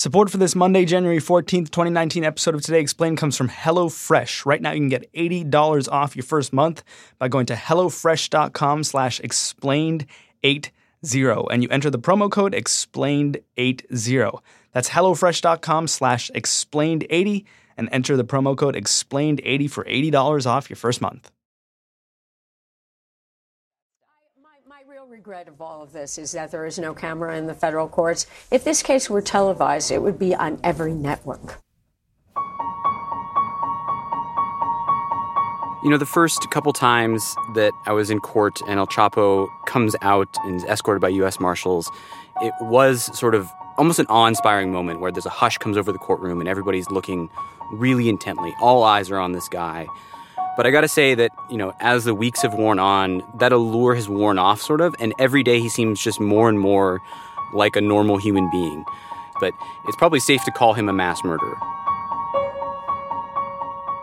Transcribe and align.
Support 0.00 0.30
for 0.30 0.38
this 0.38 0.56
Monday, 0.56 0.86
January 0.86 1.18
14th, 1.18 1.70
2019 1.72 2.24
episode 2.24 2.54
of 2.54 2.62
Today 2.62 2.80
Explained 2.80 3.18
comes 3.18 3.36
from 3.36 3.50
HelloFresh. 3.50 4.46
Right 4.46 4.62
now 4.62 4.72
you 4.72 4.80
can 4.80 4.88
get 4.88 5.12
$80 5.12 5.92
off 5.92 6.16
your 6.16 6.22
first 6.22 6.54
month 6.54 6.82
by 7.18 7.28
going 7.28 7.44
to 7.44 7.54
HelloFresh.com 7.54 8.84
slash 8.84 9.20
explained80 9.20 10.70
and 11.50 11.62
you 11.62 11.68
enter 11.68 11.90
the 11.90 11.98
promo 11.98 12.30
code 12.30 12.54
explained80. 12.54 14.40
That's 14.72 14.88
HelloFresh.com 14.88 15.86
slash 15.86 16.30
explained80 16.34 17.44
and 17.76 17.90
enter 17.92 18.16
the 18.16 18.24
promo 18.24 18.56
code 18.56 18.76
explained80 18.76 19.70
for 19.70 19.84
$80 19.84 20.46
off 20.46 20.70
your 20.70 20.78
first 20.78 21.02
month. 21.02 21.30
My 24.66 24.80
real 24.86 25.06
regret 25.20 25.48
of 25.48 25.60
all 25.60 25.82
of 25.82 25.92
this 25.92 26.16
is 26.16 26.32
that 26.32 26.50
there 26.50 26.64
is 26.64 26.78
no 26.78 26.94
camera 26.94 27.36
in 27.36 27.46
the 27.46 27.52
federal 27.52 27.86
courts. 27.86 28.26
If 28.50 28.64
this 28.64 28.82
case 28.82 29.10
were 29.10 29.20
televised, 29.20 29.90
it 29.90 30.00
would 30.00 30.18
be 30.18 30.34
on 30.34 30.58
every 30.64 30.94
network. 30.94 31.60
You 35.84 35.90
know, 35.90 35.98
the 35.98 36.06
first 36.06 36.50
couple 36.50 36.72
times 36.72 37.34
that 37.54 37.70
I 37.84 37.92
was 37.92 38.08
in 38.08 38.20
court 38.20 38.62
and 38.66 38.78
El 38.78 38.86
Chapo 38.86 39.46
comes 39.66 39.94
out 40.00 40.34
and 40.44 40.56
is 40.56 40.64
escorted 40.64 41.02
by 41.02 41.10
U.S. 41.10 41.38
Marshals, 41.38 41.90
it 42.40 42.54
was 42.62 43.14
sort 43.18 43.34
of 43.34 43.50
almost 43.76 43.98
an 43.98 44.06
awe 44.08 44.26
inspiring 44.26 44.72
moment 44.72 45.00
where 45.00 45.12
there's 45.12 45.26
a 45.26 45.28
hush 45.28 45.58
comes 45.58 45.76
over 45.76 45.92
the 45.92 45.98
courtroom 45.98 46.40
and 46.40 46.48
everybody's 46.48 46.88
looking 46.90 47.28
really 47.72 48.08
intently. 48.08 48.54
All 48.62 48.84
eyes 48.84 49.10
are 49.10 49.18
on 49.18 49.32
this 49.32 49.50
guy. 49.50 49.86
But 50.60 50.66
I 50.66 50.72
gotta 50.72 50.88
say 50.88 51.14
that, 51.14 51.32
you 51.48 51.56
know, 51.56 51.72
as 51.80 52.04
the 52.04 52.14
weeks 52.14 52.42
have 52.42 52.52
worn 52.52 52.78
on, 52.78 53.22
that 53.32 53.50
allure 53.50 53.94
has 53.94 54.10
worn 54.10 54.38
off 54.38 54.60
sort 54.60 54.82
of, 54.82 54.94
and 55.00 55.14
every 55.18 55.42
day 55.42 55.58
he 55.58 55.70
seems 55.70 55.98
just 55.98 56.20
more 56.20 56.50
and 56.50 56.60
more 56.60 57.00
like 57.54 57.76
a 57.76 57.80
normal 57.80 58.18
human 58.18 58.50
being. 58.50 58.84
But 59.40 59.54
it's 59.86 59.96
probably 59.96 60.20
safe 60.20 60.44
to 60.44 60.50
call 60.50 60.74
him 60.74 60.90
a 60.90 60.92
mass 60.92 61.24
murderer. 61.24 61.56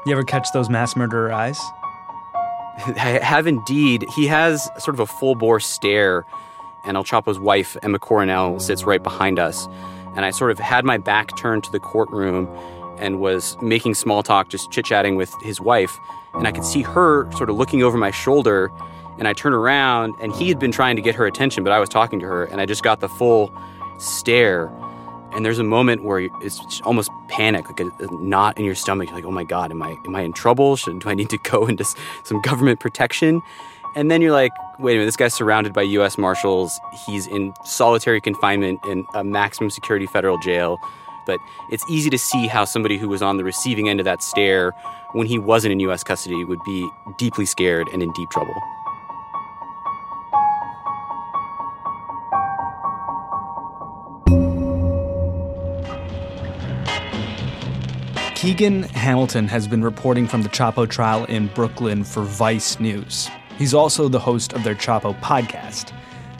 You 0.07 0.13
ever 0.13 0.23
catch 0.23 0.51
those 0.51 0.67
mass 0.67 0.95
murderer 0.95 1.31
eyes? 1.31 1.59
I 2.87 3.19
have 3.21 3.45
indeed. 3.45 4.07
He 4.15 4.25
has 4.25 4.67
sort 4.79 4.95
of 4.95 4.99
a 4.99 5.05
full 5.05 5.35
bore 5.35 5.59
stare, 5.59 6.25
and 6.85 6.97
El 6.97 7.03
Chapo's 7.03 7.37
wife, 7.37 7.77
Emma 7.83 7.99
Coronel, 7.99 8.59
sits 8.59 8.83
right 8.83 9.03
behind 9.03 9.37
us. 9.37 9.67
And 10.15 10.25
I 10.25 10.31
sort 10.31 10.49
of 10.49 10.57
had 10.57 10.85
my 10.85 10.97
back 10.97 11.37
turned 11.37 11.65
to 11.65 11.71
the 11.71 11.79
courtroom 11.79 12.47
and 12.99 13.19
was 13.19 13.57
making 13.61 13.93
small 13.93 14.23
talk, 14.23 14.49
just 14.49 14.71
chit 14.71 14.85
chatting 14.85 15.15
with 15.15 15.33
his 15.41 15.59
wife. 15.61 15.97
And 16.33 16.47
I 16.47 16.51
could 16.51 16.65
see 16.65 16.81
her 16.81 17.31
sort 17.33 17.49
of 17.49 17.55
looking 17.55 17.83
over 17.83 17.97
my 17.97 18.11
shoulder. 18.11 18.71
And 19.17 19.27
I 19.27 19.33
turn 19.33 19.53
around, 19.53 20.13
and 20.21 20.31
he 20.33 20.47
had 20.47 20.59
been 20.59 20.71
trying 20.71 20.95
to 20.95 21.01
get 21.01 21.15
her 21.15 21.25
attention, 21.25 21.63
but 21.63 21.73
I 21.73 21.79
was 21.79 21.89
talking 21.89 22.19
to 22.19 22.25
her, 22.27 22.43
and 22.45 22.61
I 22.61 22.67
just 22.67 22.83
got 22.83 22.99
the 22.99 23.09
full 23.09 23.51
stare. 23.97 24.71
And 25.33 25.43
there's 25.43 25.59
a 25.59 25.63
moment 25.63 26.03
where 26.03 26.29
it's 26.41 26.81
almost 26.81 27.09
panic, 27.27 27.65
like 27.67 27.79
a, 27.79 27.91
knot 28.11 28.57
in 28.57 28.65
your 28.65 28.75
stomach. 28.75 29.09
You're 29.09 29.15
like, 29.15 29.25
oh 29.25 29.31
my 29.31 29.43
God, 29.43 29.71
am 29.71 29.81
I, 29.81 29.95
am 30.05 30.15
I 30.15 30.21
in 30.21 30.33
trouble? 30.33 30.75
Should, 30.75 30.99
do 30.99 31.09
I 31.09 31.15
need 31.15 31.29
to 31.31 31.37
go 31.39 31.65
into 31.65 31.85
some 32.23 32.41
government 32.41 32.79
protection? 32.79 33.41
And 33.95 34.11
then 34.11 34.21
you're 34.21 34.31
like, 34.31 34.51
wait 34.79 34.93
a 34.93 34.95
minute, 34.97 35.05
this 35.05 35.15
guy's 35.15 35.33
surrounded 35.33 35.73
by 35.73 35.81
US 35.81 36.17
Marshals. 36.17 36.79
He's 37.05 37.25
in 37.25 37.53
solitary 37.65 38.21
confinement 38.21 38.79
in 38.85 39.05
a 39.15 39.23
maximum 39.23 39.71
security 39.71 40.05
federal 40.05 40.37
jail. 40.37 40.77
But 41.27 41.39
it's 41.69 41.83
easy 41.87 42.09
to 42.09 42.17
see 42.17 42.47
how 42.47 42.65
somebody 42.65 42.97
who 42.97 43.07
was 43.07 43.21
on 43.21 43.37
the 43.37 43.43
receiving 43.43 43.87
end 43.89 43.99
of 43.99 44.05
that 44.05 44.23
stare 44.23 44.71
when 45.11 45.27
he 45.27 45.37
wasn't 45.37 45.73
in 45.73 45.79
US 45.81 46.03
custody 46.03 46.43
would 46.43 46.63
be 46.63 46.89
deeply 47.17 47.45
scared 47.45 47.87
and 47.89 48.01
in 48.01 48.11
deep 48.13 48.29
trouble. 48.31 48.55
Keegan 58.35 58.83
Hamilton 58.83 59.47
has 59.47 59.67
been 59.67 59.83
reporting 59.83 60.27
from 60.27 60.43
the 60.43 60.49
Chapo 60.49 60.87
trial 60.87 61.25
in 61.25 61.47
Brooklyn 61.47 62.03
for 62.03 62.23
Vice 62.23 62.79
News. 62.79 63.29
He's 63.57 63.73
also 63.73 64.07
the 64.07 64.19
host 64.19 64.53
of 64.53 64.63
their 64.63 64.75
Chapo 64.75 65.19
podcast. 65.21 65.91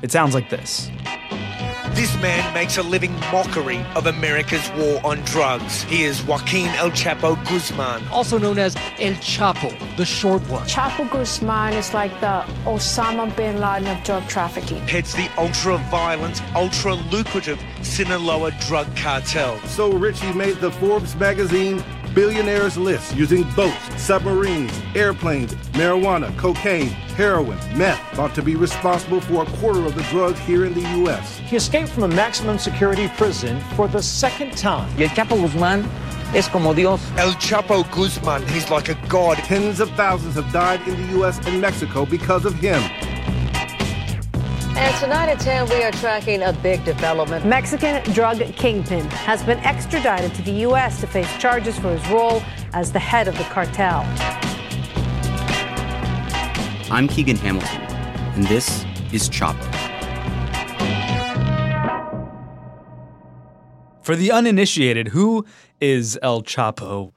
It 0.03 0.11
sounds 0.11 0.35
like 0.35 0.50
this. 0.50 0.90
This 1.97 2.16
man 2.22 2.53
makes 2.53 2.78
a 2.78 2.84
living 2.84 3.12
mockery 3.31 3.84
of 3.96 4.06
America's 4.06 4.69
war 4.74 5.02
on 5.03 5.19
drugs. 5.22 5.81
He 5.81 6.03
is 6.03 6.22
Joaquin 6.22 6.68
El 6.75 6.91
Chapo 6.91 7.35
Guzman. 7.50 8.08
Also 8.09 8.38
known 8.38 8.59
as 8.59 8.75
El 9.00 9.13
Chapo, 9.13 9.75
the 9.97 10.06
short 10.06 10.47
one. 10.47 10.62
Chapo 10.68 11.09
Guzman 11.09 11.74
is 11.74 11.96
like 11.96 12.12
the 12.19 12.46
Osama 12.66 13.35
bin 13.35 13.59
Laden 13.59 13.88
of 13.88 14.03
drug 14.03 14.28
trafficking. 14.28 14.78
Heads 14.88 15.13
the 15.13 15.28
ultra 15.40 15.80
violent, 15.90 16.40
ultra 16.53 16.94
lucrative 16.94 17.59
Sinaloa 17.81 18.52
drug 18.68 18.96
cartel. 18.96 19.59
So 19.62 19.91
rich 19.91 20.22
he 20.22 20.31
made 20.34 20.58
the 20.58 20.72
Forbes 20.74 21.16
magazine 21.16 21.84
billionaires 22.17 22.79
list 22.79 23.16
using 23.16 23.44
boats, 23.51 24.01
submarines, 24.01 24.72
airplanes, 24.95 25.53
marijuana, 25.73 26.35
cocaine, 26.35 26.88
heroin, 27.16 27.59
meth, 27.78 28.00
thought 28.16 28.33
to 28.33 28.41
be 28.41 28.55
responsible 28.55 29.22
for 29.22 29.44
a 29.44 29.45
quarter 29.57 29.85
of 29.85 29.94
the 29.94 30.01
drugs 30.09 30.39
here 30.39 30.66
in 30.66 30.73
the 30.73 30.81
U.S. 30.97 31.38
He 31.38 31.55
escaped 31.55 31.89
from 31.89 32.05
a 32.05 32.07
maximum 32.07 32.57
security 32.57 33.07
prison 33.17 33.61
for 33.75 33.88
the 33.88 34.01
second 34.01 34.57
time. 34.57 34.89
El 35.00 35.09
Chapo 35.09 35.38
Guzmán 35.38 35.88
es 36.33 36.47
como 36.47 36.73
Dios. 36.73 37.00
El 37.17 37.33
Chapo 37.33 37.83
Guzman, 37.91 38.41
he's 38.47 38.72
like 38.72 38.89
a 38.89 38.95
god. 39.07 39.38
Tens 39.38 39.79
of 39.79 39.91
thousands 39.91 40.34
have 40.34 40.51
died 40.51 40.81
in 40.88 40.99
the 40.99 41.13
U.S. 41.19 41.38
and 41.45 41.61
Mexico 41.61 42.03
because 42.03 42.45
of 42.45 42.55
him. 42.55 42.81
And 44.79 44.95
tonight 44.97 45.27
at 45.27 45.39
10, 45.39 45.69
we 45.69 45.83
are 45.83 45.91
tracking 45.91 46.43
a 46.43 46.53
big 46.53 46.85
development. 46.85 47.43
Mexican 47.47 48.03
drug 48.13 48.38
kingpin 48.57 49.05
has 49.09 49.41
been 49.41 49.57
extradited 49.61 50.35
to 50.35 50.43
the 50.43 50.51
U.S. 50.51 51.01
to 51.01 51.07
face 51.07 51.35
charges 51.38 51.79
for 51.79 51.89
his 51.97 52.07
role 52.09 52.43
as 52.73 52.91
the 52.91 52.99
head 52.99 53.27
of 53.27 53.35
the 53.39 53.43
cartel. 53.45 54.01
I'm 56.91 57.07
Keegan 57.07 57.37
Hamilton, 57.37 57.81
and 58.35 58.43
this 58.45 58.85
is 59.11 59.27
Chapo. 59.31 59.66
For 64.03 64.16
the 64.16 64.31
uninitiated, 64.31 65.07
who 65.07 65.43
is 65.81 66.19
El 66.21 66.43
Chapo? 66.43 67.13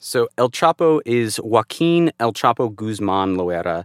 So, 0.00 0.26
El 0.36 0.50
Chapo 0.50 1.00
is 1.06 1.38
Joaquin 1.38 2.10
El 2.18 2.32
Chapo 2.32 2.74
Guzman 2.74 3.36
Loera. 3.36 3.84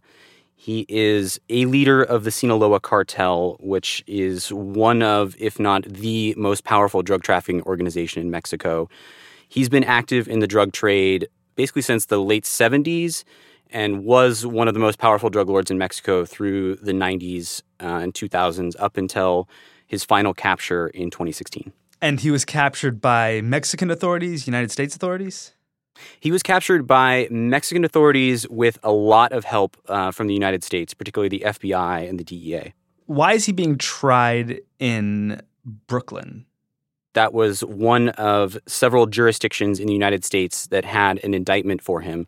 He 0.63 0.85
is 0.88 1.41
a 1.50 1.66
leader 1.66 2.01
of 2.01 2.24
the 2.24 2.31
Sinaloa 2.31 2.79
cartel, 2.79 3.57
which 3.59 4.01
is 4.07 4.47
one 4.53 5.03
of, 5.03 5.35
if 5.38 5.59
not 5.59 5.84
the 5.84 6.34
most 6.38 6.63
powerful 6.63 7.01
drug 7.01 7.22
trafficking 7.22 7.62
organization 7.63 8.22
in 8.22 8.31
Mexico. 8.31 8.88
He's 9.50 9.68
been 9.68 9.84
active 9.84 10.29
in 10.29 10.40
the 10.40 10.47
drug 10.47 10.72
trade 10.72 11.28
basically 11.57 11.81
since 11.81 12.06
the 12.06 12.18
late 12.18 12.46
70s 12.46 13.25
and 13.72 14.06
was 14.06 14.46
one 14.46 14.69
of 14.69 14.73
the 14.73 14.79
most 14.79 15.00
powerful 15.00 15.29
drug 15.29 15.50
lords 15.50 15.69
in 15.69 15.78
Mexico 15.78 16.23
through 16.23 16.78
the 16.78 16.94
90s 16.94 17.62
uh, 17.81 18.00
and 18.02 18.13
2000s 18.13 18.73
up 18.79 18.96
until 18.96 19.50
his 19.85 20.06
final 20.06 20.34
capture 20.34 20.88
in 20.88 21.09
2016. 21.09 21.73
And 22.02 22.22
he 22.22 22.31
was 22.31 22.46
captured 22.46 23.02
by 23.02 23.41
Mexican 23.41 23.91
authorities, 23.91 24.47
United 24.47 24.72
States 24.72 24.96
authorities? 24.96 25.56
He 26.20 26.31
was 26.31 26.44
captured 26.44 26.88
by 26.88 27.28
Mexican 27.30 27.86
authorities 27.86 28.48
with 28.50 28.80
a 28.84 28.92
lot 28.92 29.31
of 29.31 29.46
help 29.46 29.78
uh, 29.88 30.12
from 30.12 30.28
the 30.28 30.34
United 30.34 30.64
States, 30.64 30.94
particularly 30.94 31.30
the 31.30 31.44
FBI 31.46 32.08
and 32.08 32.20
the 32.20 32.24
DEA. 32.24 32.74
Why 33.06 33.34
is 33.34 33.46
he 33.46 33.52
being 33.52 33.78
tried 33.78 34.62
in 34.80 35.42
Brooklyn? 35.88 36.46
That 37.14 37.34
was 37.34 37.64
one 37.64 38.09
of 38.09 38.58
several 38.66 39.06
jurisdictions 39.06 39.80
in 39.80 39.88
the 39.88 39.94
United 39.94 40.26
States 40.26 40.68
that 40.68 40.84
had 40.84 41.24
an 41.24 41.34
indictment 41.34 41.82
for 41.82 42.02
him. 42.02 42.26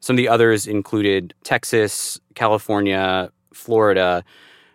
Some 0.00 0.14
of 0.14 0.18
the 0.18 0.28
others 0.28 0.66
included 0.66 1.34
Texas, 1.44 2.20
California, 2.34 3.30
Florida, 3.52 4.24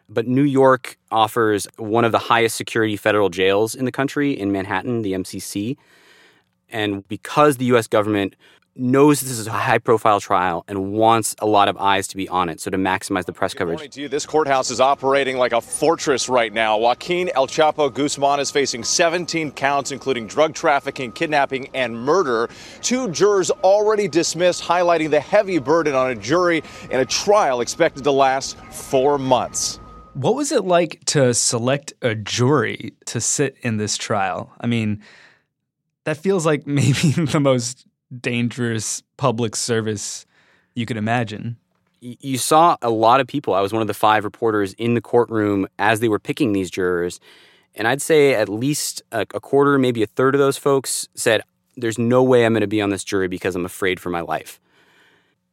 but 0.07 0.27
New 0.27 0.43
York 0.43 0.97
offers 1.11 1.67
one 1.77 2.03
of 2.03 2.11
the 2.11 2.19
highest 2.19 2.55
security 2.55 2.97
federal 2.97 3.29
jails 3.29 3.75
in 3.75 3.85
the 3.85 3.91
country 3.91 4.31
in 4.31 4.51
Manhattan, 4.51 5.01
the 5.03 5.13
MCC. 5.13 5.77
And 6.71 7.07
because 7.07 7.57
the 7.57 7.65
US 7.65 7.87
government 7.87 8.35
knows 8.79 9.19
this 9.21 9.37
is 9.37 9.47
a 9.47 9.51
high 9.51 9.77
profile 9.77 10.19
trial 10.19 10.63
and 10.67 10.93
wants 10.93 11.35
a 11.39 11.45
lot 11.45 11.67
of 11.67 11.77
eyes 11.77 12.07
to 12.07 12.15
be 12.15 12.29
on 12.29 12.49
it, 12.49 12.59
so 12.59 12.71
to 12.71 12.77
maximize 12.77 13.25
the 13.25 13.33
press 13.33 13.53
Good 13.53 13.59
coverage. 13.59 13.91
to 13.91 14.01
you. 14.01 14.07
This 14.07 14.25
courthouse 14.25 14.71
is 14.71 14.79
operating 14.79 15.37
like 15.37 15.51
a 15.51 15.59
fortress 15.59 16.29
right 16.29 16.51
now. 16.51 16.77
Joaquin 16.77 17.29
El 17.35 17.47
Chapo 17.47 17.93
Guzman 17.93 18.39
is 18.39 18.49
facing 18.49 18.83
17 18.83 19.51
counts, 19.51 19.91
including 19.91 20.27
drug 20.27 20.53
trafficking, 20.53 21.11
kidnapping, 21.11 21.69
and 21.73 21.97
murder. 21.97 22.49
Two 22.81 23.09
jurors 23.09 23.51
already 23.51 24.07
dismissed, 24.07 24.63
highlighting 24.63 25.09
the 25.09 25.19
heavy 25.19 25.59
burden 25.59 25.93
on 25.93 26.11
a 26.11 26.15
jury 26.15 26.63
in 26.89 26.99
a 26.99 27.05
trial 27.05 27.61
expected 27.61 28.03
to 28.03 28.11
last 28.11 28.57
four 28.71 29.17
months. 29.17 29.79
What 30.13 30.35
was 30.35 30.51
it 30.51 30.65
like 30.65 31.01
to 31.07 31.33
select 31.33 31.93
a 32.01 32.15
jury 32.15 32.93
to 33.05 33.21
sit 33.21 33.57
in 33.61 33.77
this 33.77 33.97
trial? 33.97 34.51
I 34.59 34.67
mean, 34.67 35.01
that 36.09 36.17
feels 36.17 36.45
like 36.45 36.65
maybe 36.81 37.11
the 37.11 37.39
most 37.39 37.85
dangerous 38.19 39.03
public 39.17 39.55
service 39.55 40.25
you 40.73 40.85
could 40.85 40.97
imagine. 40.97 41.57
You 42.01 42.37
saw 42.37 42.77
a 42.81 42.89
lot 42.89 43.19
of 43.19 43.27
people. 43.27 43.53
I 43.53 43.61
was 43.61 43.73
one 43.73 43.81
of 43.81 43.87
the 43.87 43.93
five 43.93 44.23
reporters 44.23 44.73
in 44.73 44.93
the 44.93 45.01
courtroom 45.01 45.67
as 45.77 45.99
they 45.99 46.07
were 46.07 46.19
picking 46.19 46.53
these 46.53 46.71
jurors. 46.71 47.19
And 47.75 47.87
I'd 47.87 48.01
say 48.01 48.33
at 48.33 48.47
least 48.47 49.01
a, 49.11 49.21
a 49.33 49.39
quarter, 49.39 49.77
maybe 49.77 50.01
a 50.01 50.07
third 50.07 50.33
of 50.33 50.39
those 50.39 50.57
folks 50.57 51.07
said, 51.13 51.41
There's 51.75 51.99
no 51.99 52.23
way 52.23 52.45
I'm 52.45 52.53
going 52.53 52.61
to 52.61 52.67
be 52.67 52.81
on 52.81 52.89
this 52.89 53.03
jury 53.03 53.27
because 53.27 53.55
I'm 53.55 53.65
afraid 53.65 53.99
for 53.99 54.09
my 54.09 54.21
life. 54.21 54.59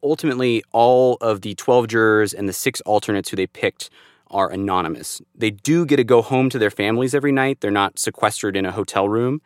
Ultimately, 0.03 0.63
all 0.73 1.19
of 1.21 1.41
the 1.41 1.55
12 1.57 1.89
jurors 1.89 2.33
and 2.33 2.49
the 2.49 2.53
six 2.53 2.81
alternates 2.83 3.29
who 3.29 3.37
they 3.37 3.49
picked 3.49 3.91
are 4.31 4.51
anonymous. 4.51 5.21
They 5.35 5.51
do 5.51 5.85
get 5.85 5.97
to 5.97 6.05
go 6.05 6.23
home 6.23 6.49
to 6.51 6.59
their 6.59 6.71
families 6.71 7.15
every 7.15 7.33
night. 7.33 7.61
They're 7.61 7.71
not 7.71 7.99
sequestered 7.99 8.57
in 8.57 8.65
a 8.65 8.73
hotel 8.73 9.09
room, 9.09 9.41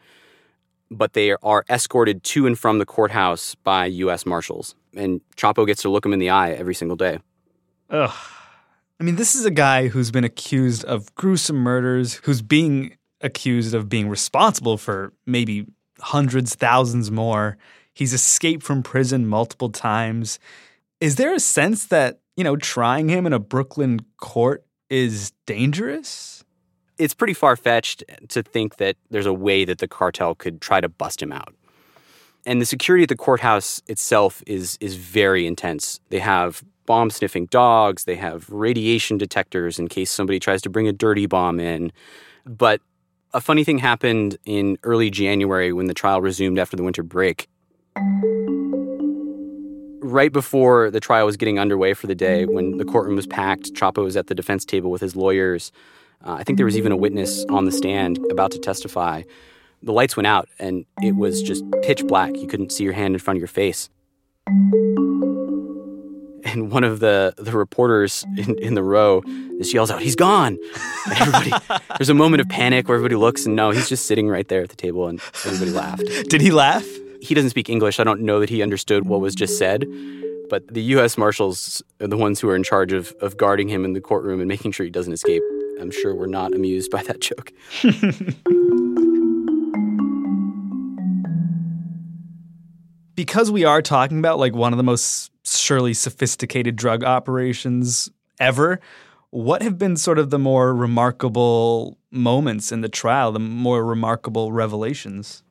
but 0.91 1.13
they 1.13 1.33
are 1.43 1.65
escorted 1.69 2.23
to 2.25 2.47
and 2.47 2.59
from 2.59 2.79
the 2.79 2.87
courthouse 2.87 3.55
by 3.55 3.87
U.S. 3.87 4.27
Marshals. 4.27 4.75
And 4.95 5.21
Chapo 5.37 5.67
gets 5.67 5.83
to 5.83 5.89
look 5.89 6.05
him 6.05 6.13
in 6.13 6.19
the 6.19 6.31
eye 6.31 6.53
every 6.53 6.75
single 6.75 6.97
day. 6.97 7.21
Ugh. 7.91 8.13
I 8.99 9.03
mean, 9.03 9.17
this 9.17 9.35
is 9.35 9.47
a 9.47 9.51
guy 9.51 9.89
who's 9.89 10.11
been 10.11 10.25
accused 10.25 10.85
of 10.85 11.15
gruesome 11.15 11.57
murders, 11.57 12.15
who's 12.25 12.43
being 12.43 12.97
accused 13.21 13.75
of 13.75 13.89
being 13.89 14.09
responsible 14.09 14.77
for 14.77 15.13
maybe 15.27 15.67
hundreds, 16.01 16.55
thousands 16.55 17.11
more. 17.11 17.57
He's 17.95 18.13
escaped 18.13 18.63
from 18.63 18.83
prison 18.83 19.27
multiple 19.27 19.71
times. 19.71 20.39
Is 21.01 21.17
there 21.17 21.35
a 21.35 21.41
sense 21.41 21.87
that, 21.87 22.21
you 22.37 22.45
know, 22.45 22.57
trying 22.57 23.09
him 23.09 23.27
in 23.27 23.33
a 23.33 23.39
Brooklyn 23.39 24.01
court 24.19 24.65
is 24.89 25.33
dangerous? 25.47 26.45
It's 27.01 27.15
pretty 27.15 27.33
far 27.33 27.57
fetched 27.57 28.05
to 28.29 28.43
think 28.43 28.77
that 28.77 28.95
there's 29.11 29.25
a 29.25 29.33
way 29.33 29.65
that 29.65 29.79
the 29.79 29.89
cartel 29.89 30.35
could 30.35 30.61
try 30.61 30.83
to 30.83 30.89
bust 30.89 31.23
him 31.23 31.33
out. 31.33 31.55
And 32.45 32.61
the 32.61 32.67
security 32.67 33.05
at 33.05 33.09
the 33.09 33.17
courthouse 33.17 33.81
itself 33.87 34.43
is 34.47 34.77
is 34.83 34.97
very 34.97 35.47
intense. 35.47 35.99
They 36.11 36.19
have 36.19 36.63
bomb 36.85 37.09
sniffing 37.09 37.47
dogs, 37.47 38.05
they 38.05 38.17
have 38.17 38.51
radiation 38.51 39.17
detectors 39.17 39.79
in 39.79 39.89
case 39.89 40.11
somebody 40.11 40.39
tries 40.39 40.61
to 40.61 40.69
bring 40.69 40.89
a 40.89 40.93
dirty 40.93 41.25
bomb 41.25 41.59
in. 41.59 41.91
But 42.45 42.83
a 43.33 43.41
funny 43.41 43.65
thing 43.65 43.79
happened 43.79 44.37
in 44.45 44.77
early 44.83 45.09
January 45.09 45.73
when 45.73 45.87
the 45.87 45.95
trial 45.95 46.21
resumed 46.21 46.59
after 46.59 46.77
the 46.77 46.83
winter 46.83 47.03
break. 47.03 47.49
Right 50.03 50.33
before 50.33 50.91
the 50.91 51.01
trial 51.01 51.25
was 51.25 51.39
getting 51.39 51.59
underway 51.59 51.95
for 51.95 52.09
the 52.09 52.15
day, 52.15 52.45
when 52.45 52.77
the 52.77 52.85
courtroom 52.85 53.17
was 53.17 53.27
packed, 53.27 53.73
Chapo 53.73 54.05
was 54.05 54.19
at 54.19 54.27
the 54.27 54.35
defense 54.35 54.67
table 54.67 54.91
with 54.91 55.01
his 55.01 55.17
lawyers. 55.17 55.73
Uh, 56.25 56.35
I 56.35 56.45
think 56.45 56.59
there 56.59 56.67
was 56.67 56.77
even 56.77 56.93
a 56.93 56.97
witness 56.97 57.45
on 57.49 57.65
the 57.65 57.73
stand 57.73 58.19
about 58.31 58.51
to 58.53 58.59
testify. 58.59 59.23
The 59.83 59.93
lights 59.93 60.17
went 60.17 60.27
out 60.27 60.49
and 60.59 60.85
it 61.03 61.17
was 61.17 61.43
just 61.43 61.65
pitch 61.83 62.07
black. 62.07 62.37
You 62.37 62.47
couldn't 62.47 62.73
see 62.73 62.85
your 62.85 62.93
hand 62.93 63.15
in 63.15 63.21
front 63.21 63.39
of 63.39 63.41
your 63.41 63.49
face. 63.49 63.89
And 66.45 66.71
one 66.71 66.85
of 66.85 67.01
the, 67.01 67.33
the 67.39 67.53
reporters 67.53 68.25
in, 68.37 68.59
in 68.59 68.75
the 68.75 68.83
row 68.83 69.23
just 69.59 69.73
yells 69.73 69.91
out, 69.91 70.03
He's 70.03 70.17
gone! 70.17 70.59
And 71.07 71.21
everybody, 71.21 71.53
there's 71.99 72.09
a 72.09 72.15
moment 72.15 72.41
of 72.41 72.49
panic 72.49 72.89
where 72.89 72.97
everybody 72.97 73.17
looks 73.17 73.47
and 73.47 73.57
no, 73.57 73.71
he's 73.71 73.89
just 73.89 74.07
sitting 74.07 74.29
right 74.29 74.49
there 74.49 74.63
at 74.63 74.69
the 74.69 74.77
table 74.77 75.09
and 75.09 75.21
everybody 75.47 75.71
laughed. 75.71 76.05
Did 76.29 76.41
he 76.41 76.51
laugh? 76.51 76.87
He 77.23 77.35
doesn't 77.35 77.51
speak 77.51 77.69
English. 77.71 78.01
I 78.01 78.05
don't 78.05 78.23
know 78.23 78.41
that 78.41 78.51
he 78.51 78.63
understood 78.63 79.07
what 79.07 79.21
was 79.21 79.35
just 79.35 79.59
said. 79.59 79.87
But 80.51 80.67
the 80.67 80.83
U.S. 80.83 81.17
Marshals 81.17 81.81
are 82.01 82.09
the 82.09 82.17
ones 82.17 82.41
who 82.41 82.49
are 82.51 82.57
in 82.57 82.65
charge 82.65 82.93
of, 82.93 83.15
of 83.21 83.37
guarding 83.37 83.69
him 83.69 83.85
in 83.85 83.93
the 83.93 84.01
courtroom 84.01 84.41
and 84.41 84.49
making 84.49 84.73
sure 84.73 84.85
he 84.85 84.91
doesn't 84.91 85.13
escape. 85.13 85.43
I'm 85.81 85.91
sure 85.91 86.15
we're 86.15 86.27
not 86.27 86.55
amused 86.55 86.91
by 86.91 87.03
that 87.03 87.21
joke. 87.21 87.53
because 93.21 93.51
we 93.51 93.65
are 93.65 93.83
talking 93.83 94.19
about 94.19 94.39
like 94.39 94.55
one 94.55 94.73
of 94.73 94.77
the 94.77 94.83
most 94.83 95.31
surely 95.45 95.93
sophisticated 95.93 96.77
drug 96.77 97.05
operations 97.05 98.11
ever, 98.39 98.81
what 99.31 99.63
have 99.63 99.79
been 99.79 99.97
sort 99.97 100.19
of 100.19 100.31
the 100.31 100.39
more 100.39 100.75
remarkable 100.75 101.99
moments 102.11 102.73
in 102.73 102.81
the 102.81 102.89
trial, 102.89 103.31
the 103.31 103.39
more 103.39 103.85
remarkable 103.85 104.53
revelations? 104.53 105.43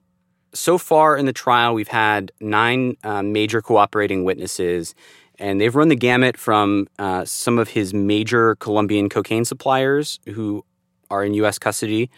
So 0.54 0.78
far 0.78 1.16
in 1.16 1.28
the 1.28 1.34
trial, 1.34 1.76
we've 1.76 1.90
had 1.90 2.32
nine 2.42 2.98
uh, 3.04 3.22
major 3.22 3.62
cooperating 3.62 4.24
witnesses, 4.24 4.96
and 5.40 5.60
they've 5.60 5.76
run 5.76 5.88
the 5.88 5.96
gamut 5.96 6.38
from 6.38 6.88
uh, 7.00 7.26
some 7.26 7.58
of 7.58 7.70
his 7.70 7.94
major 7.94 8.56
Colombian 8.56 9.10
cocaine 9.10 9.46
suppliers 9.46 10.20
who 10.34 10.66
are 11.10 11.24
in 11.24 11.34
U.S. 11.36 11.58
custody 11.58 12.10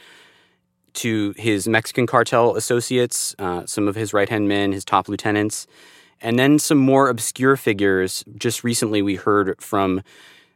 to 0.94 1.34
his 1.38 1.68
Mexican 1.68 2.06
cartel 2.06 2.56
associates, 2.56 3.36
uh, 3.40 3.66
some 3.66 3.88
of 3.88 3.96
his 3.96 4.14
right 4.14 4.28
hand 4.28 4.48
men, 4.48 4.72
his 4.72 4.84
top 4.84 5.08
lieutenants, 5.08 5.68
and 6.20 6.38
then 6.38 6.60
some 6.60 6.78
more 6.78 7.10
obscure 7.10 7.56
figures. 7.56 8.26
Just 8.36 8.64
recently, 8.64 9.02
we 9.02 9.16
heard 9.16 9.62
from 9.62 10.02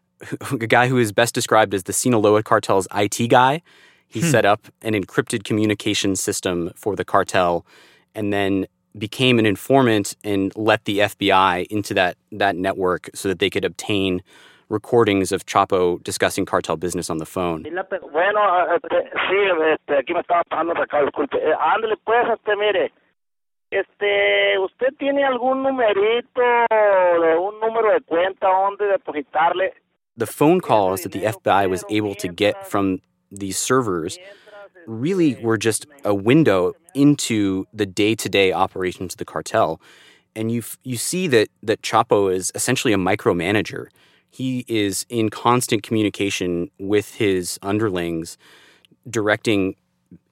a 0.51 0.67
guy 0.67 0.88
who 0.88 0.97
is 0.97 1.12
best 1.12 1.33
described 1.33 1.73
as 1.73 1.83
the 1.83 1.94
Sinaloa 1.94 2.44
cartel's 2.44 2.88
IT 2.94 3.29
guy. 3.29 3.62
He 4.07 4.21
hmm. 4.21 4.27
set 4.27 4.45
up 4.45 4.67
an 4.81 4.94
encrypted 4.94 5.44
communication 5.44 6.15
system 6.15 6.71
for 6.75 6.95
the 6.95 7.06
cartel 7.06 7.65
and 8.15 8.31
then 8.31 8.65
became 8.97 9.39
an 9.39 9.45
informant 9.45 10.15
and 10.24 10.51
let 10.56 10.86
the 10.86 11.00
FBI 11.00 11.68
into 11.68 11.94
that 11.94 12.18
that 12.31 12.56
network 12.56 13.09
so 13.13 13.27
that 13.30 13.39
they 13.39 13.50
could 13.50 13.65
obtain 13.65 14.21
recordings 14.69 15.31
of 15.31 15.45
Chapo 15.45 16.01
discussing 16.03 16.45
cartel 16.45 16.77
business 16.77 17.09
on 17.09 17.18
the 17.18 17.25
phone. 17.25 17.63
Bueno, 17.63 18.42
este, 18.74 19.09
sí, 19.30 19.38
este, 19.74 19.97
aquí 19.97 20.13
me 20.13 20.21
estaba 20.21 20.44
pasando 20.50 20.74
recado, 20.74 21.06
disculpe. 21.06 21.38
Eh, 21.38 21.53
ándale 21.59 21.97
pues, 22.03 22.25
este, 22.33 22.56
mire, 22.56 22.92
este, 23.69 24.57
¿usted 24.59 24.95
tiene 24.98 25.24
algún 25.24 25.63
numerito 25.63 26.41
de 26.71 27.38
un 27.38 27.59
número 27.59 27.91
de 27.94 28.01
cuenta 28.01 28.48
donde 28.48 28.86
depositarle? 28.88 29.74
The 30.18 30.25
phone 30.25 30.62
calls 30.62 31.01
that 31.01 31.12
the 31.12 31.25
FBI 31.25 31.69
was 31.69 31.83
able 31.89 32.15
to 32.15 32.30
get 32.30 32.65
from 32.65 33.01
these 33.31 33.57
servers 33.57 34.18
really 34.88 35.36
were 35.36 35.58
just 35.58 35.86
a 36.04 36.14
window 36.14 36.74
into 36.94 37.66
the 37.74 37.86
day-to-day 37.86 38.54
operations 38.54 39.14
of 39.14 39.18
the 39.18 39.26
cartel. 39.26 39.82
And 40.36 40.52
you 40.52 40.64
you 40.84 40.98
see 40.98 41.28
that 41.28 41.50
that 41.64 41.82
Chapo 41.82 42.34
is 42.34 42.52
essentially 42.56 42.94
a 42.94 42.98
micromanager 42.98 43.88
he 44.36 44.66
is 44.68 45.06
in 45.08 45.30
constant 45.30 45.82
communication 45.82 46.70
with 46.78 47.16
his 47.16 47.58
underlings, 47.62 48.38
directing 49.10 49.76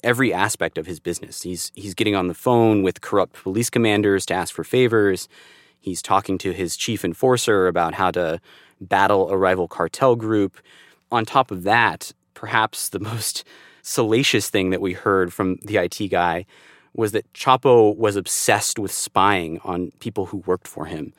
every 0.04 0.34
aspect 0.34 0.78
of 0.78 0.86
his 0.86 1.00
business. 1.00 1.42
He's 1.44 1.72
he's 1.74 1.94
getting 1.94 2.14
on 2.14 2.28
the 2.28 2.34
phone 2.34 2.84
with 2.84 3.00
corrupt 3.00 3.42
police 3.42 3.70
commanders 3.70 4.26
to 4.26 4.34
ask 4.34 4.54
for 4.54 4.66
favors. 4.66 5.30
He's 5.80 6.02
talking 6.02 6.38
to 6.40 6.52
his 6.52 6.76
chief 6.76 7.06
enforcer 7.06 7.68
about 7.68 7.94
how 7.94 8.12
to 8.12 8.42
battle 8.82 9.30
a 9.30 9.38
rival 9.38 9.70
cartel 9.70 10.18
group. 10.18 10.58
On 11.10 11.24
top 11.24 11.50
of 11.50 11.64
that, 11.64 12.12
perhaps 12.34 12.90
the 12.90 13.00
most 13.00 13.46
salacious 13.84 14.50
thing 14.50 14.72
that 14.72 14.82
we 14.82 14.94
heard 14.94 15.32
from 15.32 15.60
the 15.64 15.78
IT 15.78 16.10
guy 16.10 16.46
was 16.96 17.12
that 17.12 17.32
Chapo 17.34 17.96
was 17.96 18.16
obsessed 18.16 18.80
with 18.80 18.92
spying 18.92 19.60
on 19.64 19.92
people 20.00 20.28
who 20.28 20.38
worked 20.38 20.68
for 20.68 20.86
him 20.86 21.14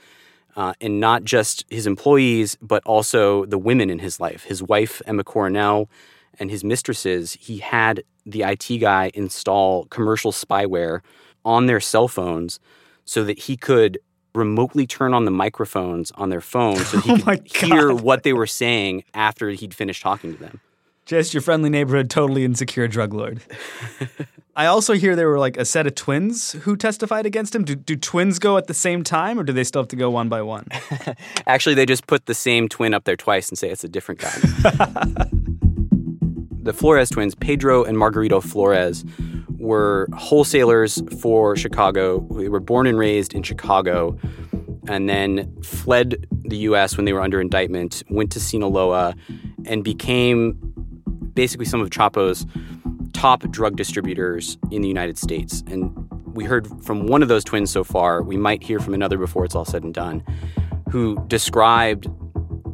uh, 0.57 0.73
and 0.81 1.01
not 1.01 1.25
just 1.25 1.65
his 1.69 1.87
employees, 1.87 2.57
but 2.61 2.83
also 2.85 3.45
the 3.47 3.59
women 3.59 3.91
in 3.91 3.99
his 3.99 4.21
life. 4.21 4.45
His 4.45 4.63
wife, 4.63 5.03
Emma 5.07 5.25
Coronel, 5.25 5.89
and 6.39 6.51
his 6.51 6.65
mistresses, 6.65 7.35
he 7.35 7.59
had 7.59 8.03
the 8.27 8.43
IT 8.43 8.79
guy 8.79 9.11
install 9.15 9.87
commercial 9.87 10.33
spyware 10.33 11.01
on 11.45 11.67
their 11.67 11.81
cell 11.81 12.09
phones 12.09 12.59
so 13.05 13.25
that 13.25 13.39
he 13.39 13.57
could 13.57 13.99
remotely 14.35 14.87
turn 14.87 15.15
on 15.15 15.25
the 15.25 15.31
microphones 15.31 16.11
on 16.13 16.31
their 16.31 16.41
phones 16.41 16.87
so 16.89 17.01
he 17.03 17.13
oh 17.13 17.19
could 17.19 17.47
hear 17.47 17.93
what 17.93 18.23
they 18.23 18.33
were 18.33 18.47
saying 18.47 19.05
after 19.13 19.51
he'd 19.51 19.75
finished 19.75 20.03
talking 20.03 20.35
to 20.35 20.41
them. 20.41 20.61
Just 21.07 21.35
your 21.35 21.43
friendly 21.43 21.69
neighborhood, 21.69 22.09
totally 22.09 22.45
insecure 22.45 22.89
drug 22.89 23.13
lord. 23.13 23.41
I 24.57 24.67
also 24.67 24.95
hear 24.95 25.17
there 25.17 25.29
were 25.29 25.39
like 25.39 25.57
a 25.57 25.65
set 25.65 25.87
of 25.87 25.95
twins 25.95 26.53
who 26.53 26.77
testified 26.77 27.27
against 27.27 27.55
him. 27.55 27.65
Do, 27.65 27.75
do 27.75 27.97
twins 27.97 28.39
go 28.39 28.57
at 28.57 28.69
the 28.69 28.75
same 28.75 29.03
time, 29.03 29.39
or 29.39 29.43
do 29.43 29.53
they 29.53 29.65
still 29.65 29.83
have 29.83 29.89
to 29.89 29.97
go 29.97 30.11
one 30.11 30.29
by 30.29 30.43
one? 30.43 30.67
Actually, 31.47 31.75
they 31.75 31.85
just 31.85 32.07
put 32.07 32.27
the 32.27 32.35
same 32.35 32.69
twin 32.69 32.95
up 32.95 33.05
there 33.05 33.17
twice 33.17 33.49
and 33.49 33.59
say 33.59 33.69
it's 33.69 33.85
a 33.85 33.89
different 33.89 34.21
guy. 34.21 34.31
the 36.63 36.73
Flores 36.73 37.11
twins, 37.11 37.35
Pedro 37.35 37.85
and 37.85 37.99
Margarito 37.99 38.43
Flores, 38.43 39.05
were 39.59 40.09
wholesalers 40.15 41.03
for 41.21 41.57
Chicago. 41.57 42.21
They 42.31 42.49
were 42.49 42.61
born 42.61 42.87
and 42.87 42.97
raised 42.97 43.35
in 43.35 43.43
Chicago 43.43 44.17
and 44.87 45.09
then 45.09 45.55
fled 45.63 46.27
the 46.45 46.59
U.S. 46.59 46.97
when 46.97 47.07
they 47.07 47.13
were 47.13 47.23
under 47.23 47.41
indictment, 47.41 48.03
went 48.09 48.31
to 48.33 48.41
Sinaloa, 48.41 49.15
and 49.65 49.83
became 49.83 50.74
basically 51.35 51.67
some 51.67 51.81
of 51.81 51.91
Chapo's 51.91 52.47
top 53.13 53.49
drug 53.51 53.77
distributors 53.77 54.59
in 54.71 54.83
the 54.83 54.89
United 54.89 55.19
States. 55.19 55.63
And 55.67 55.93
we 56.27 56.45
heard 56.45 56.69
from 56.85 57.07
one 57.07 57.23
of 57.23 57.29
those 57.29 57.45
twins 57.45 57.71
so 57.71 57.85
far. 57.85 58.23
We 58.23 58.37
might 58.37 58.63
hear 58.63 58.81
from 58.81 58.95
another 58.95 59.19
before 59.19 59.45
it's 59.45 59.55
all 59.55 59.65
said 59.65 59.83
and 59.83 59.95
done, 59.95 60.23
who 60.91 61.25
described 61.29 62.09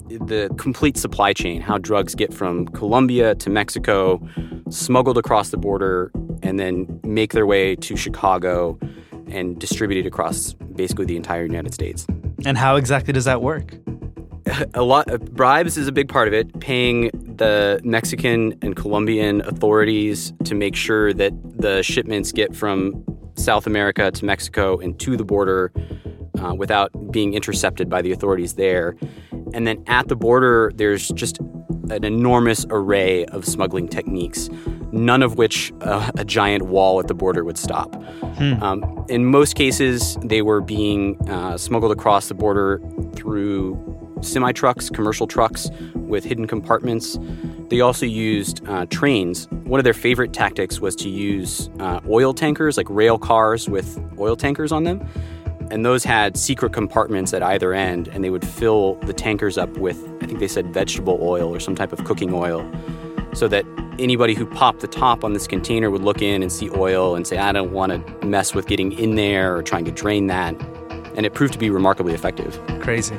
the 0.09 0.52
complete 0.59 0.97
supply 0.97 1.33
chain, 1.33 1.61
how 1.61 1.79
drugs 1.79 2.14
get 2.14 2.35
from 2.35 2.67
Colombia 2.69 3.35
to 3.37 3.50
Mexico, 3.50 4.21
smuggled 4.69 5.19
across 5.19 5.50
the 5.50 5.57
border, 5.57 6.11
and 6.43 6.59
then 6.59 7.00
make 7.05 7.33
their 7.33 7.47
way 7.47 7.76
to 7.76 7.97
Chicago 7.97 8.79
and 9.29 9.59
distributed 9.59 10.07
across 10.07 10.55
basically 10.75 11.05
the 11.05 11.17
entire 11.17 11.45
United 11.45 11.73
States. 11.73 12.07
And 12.45 12.57
how 12.57 12.76
exactly 12.76 13.12
does 13.12 13.26
that 13.26 13.43
work? 13.43 13.75
A 14.75 14.83
lot 14.83 15.09
of 15.11 15.35
bribes 15.35 15.76
is 15.76 15.87
a 15.87 15.93
big 15.93 16.09
part 16.09 16.26
of 16.26 16.35
it, 16.35 16.59
paying 16.61 17.11
the 17.40 17.80
Mexican 17.82 18.54
and 18.61 18.76
Colombian 18.76 19.40
authorities 19.40 20.35
to 20.44 20.54
make 20.54 20.76
sure 20.76 21.14
that 21.14 21.32
the 21.59 21.82
shipments 21.82 22.32
get 22.32 22.54
from 22.54 23.02
South 23.35 23.66
America 23.66 24.11
to 24.11 24.25
Mexico 24.26 24.78
and 24.78 25.00
to 25.00 25.16
the 25.16 25.25
border 25.25 25.73
uh, 26.38 26.54
without 26.54 26.90
being 27.11 27.32
intercepted 27.32 27.88
by 27.88 28.02
the 28.02 28.12
authorities 28.12 28.56
there. 28.56 28.94
And 29.54 29.66
then 29.66 29.82
at 29.87 30.09
the 30.09 30.16
border, 30.16 30.70
there's 30.75 31.09
just 31.09 31.38
an 31.88 32.04
enormous 32.04 32.66
array 32.68 33.25
of 33.26 33.47
smuggling 33.47 33.88
techniques, 33.88 34.50
none 34.92 35.23
of 35.23 35.38
which 35.38 35.73
uh, 35.80 36.12
a 36.18 36.26
giant 36.26 36.66
wall 36.66 37.00
at 37.00 37.09
the 37.09 37.14
border 37.14 37.42
would 37.42 37.56
stop. 37.56 37.94
Hmm. 38.37 38.62
Um, 38.62 39.06
in 39.09 39.25
most 39.25 39.54
cases, 39.54 40.18
they 40.23 40.42
were 40.42 40.61
being 40.61 41.16
uh, 41.26 41.56
smuggled 41.56 41.90
across 41.90 42.28
the 42.28 42.35
border 42.35 42.82
through 43.14 43.89
semi 44.23 44.53
trucks, 44.53 44.91
commercial 44.91 45.27
trucks 45.27 45.71
with 45.95 46.25
hidden 46.25 46.47
compartments. 46.47 47.19
They 47.69 47.81
also 47.81 48.07
used 48.07 48.67
uh, 48.69 48.87
trains. 48.87 49.47
One 49.65 49.79
of 49.79 49.85
their 49.85 49.95
favorite 49.95 50.33
tactics 50.33 50.81
was 50.81 50.97
to 50.97 51.09
use 51.09 51.71
uh, 51.79 52.00
oil 52.09 52.35
tankers, 52.35 52.77
like 52.77 52.89
rail 52.91 53.19
cars 53.19 53.69
with 53.69 53.99
oil 54.19 54.37
tankers 54.37 54.73
on 54.73 54.85
them 54.85 55.09
and 55.71 55.87
those 55.87 56.05
had 56.05 56.37
secret 56.37 56.73
compartments 56.73 57.33
at 57.33 57.43
either 57.43 57.73
end, 57.73 58.09
and 58.09 58.25
they 58.25 58.31
would 58.31 58.47
fill 58.47 58.95
the 59.03 59.12
tankers 59.12 59.57
up 59.57 59.71
with, 59.79 60.05
I 60.21 60.27
think 60.27 60.41
they 60.41 60.49
said 60.49 60.75
vegetable 60.75 61.19
oil 61.23 61.55
or 61.55 61.61
some 61.61 61.75
type 61.75 61.93
of 61.93 62.05
cooking 62.05 62.35
oil, 62.35 62.69
so 63.33 63.47
that 63.49 63.65
anybody 63.99 64.35
who 64.35 64.47
popped 64.47 64.81
the 64.81 64.89
top 64.89 65.23
on 65.23 65.33
this 65.33 65.47
container 65.47 65.91
would 65.91 66.03
look 66.03 66.23
in 66.23 66.43
and 66.43 66.50
see 66.50 66.71
oil 66.71 67.15
and 67.15 67.27
say, 67.27 67.39
I 67.39 67.53
don't 67.53 67.73
want 67.73 67.93
to 67.93 68.27
mess 68.27 68.55
with 68.55 68.67
getting 68.67 68.93
in 68.93 69.15
there 69.15 69.57
or 69.57 69.62
trying 69.62 69.85
to 69.85 69.93
drain 69.93 70.27
that. 70.27 70.61
And 71.17 71.25
it 71.25 71.35
proved 71.35 71.53
to 71.53 71.59
be 71.59 71.71
remarkably 71.71 72.15
effective. 72.15 72.59
Crazy. 72.81 73.17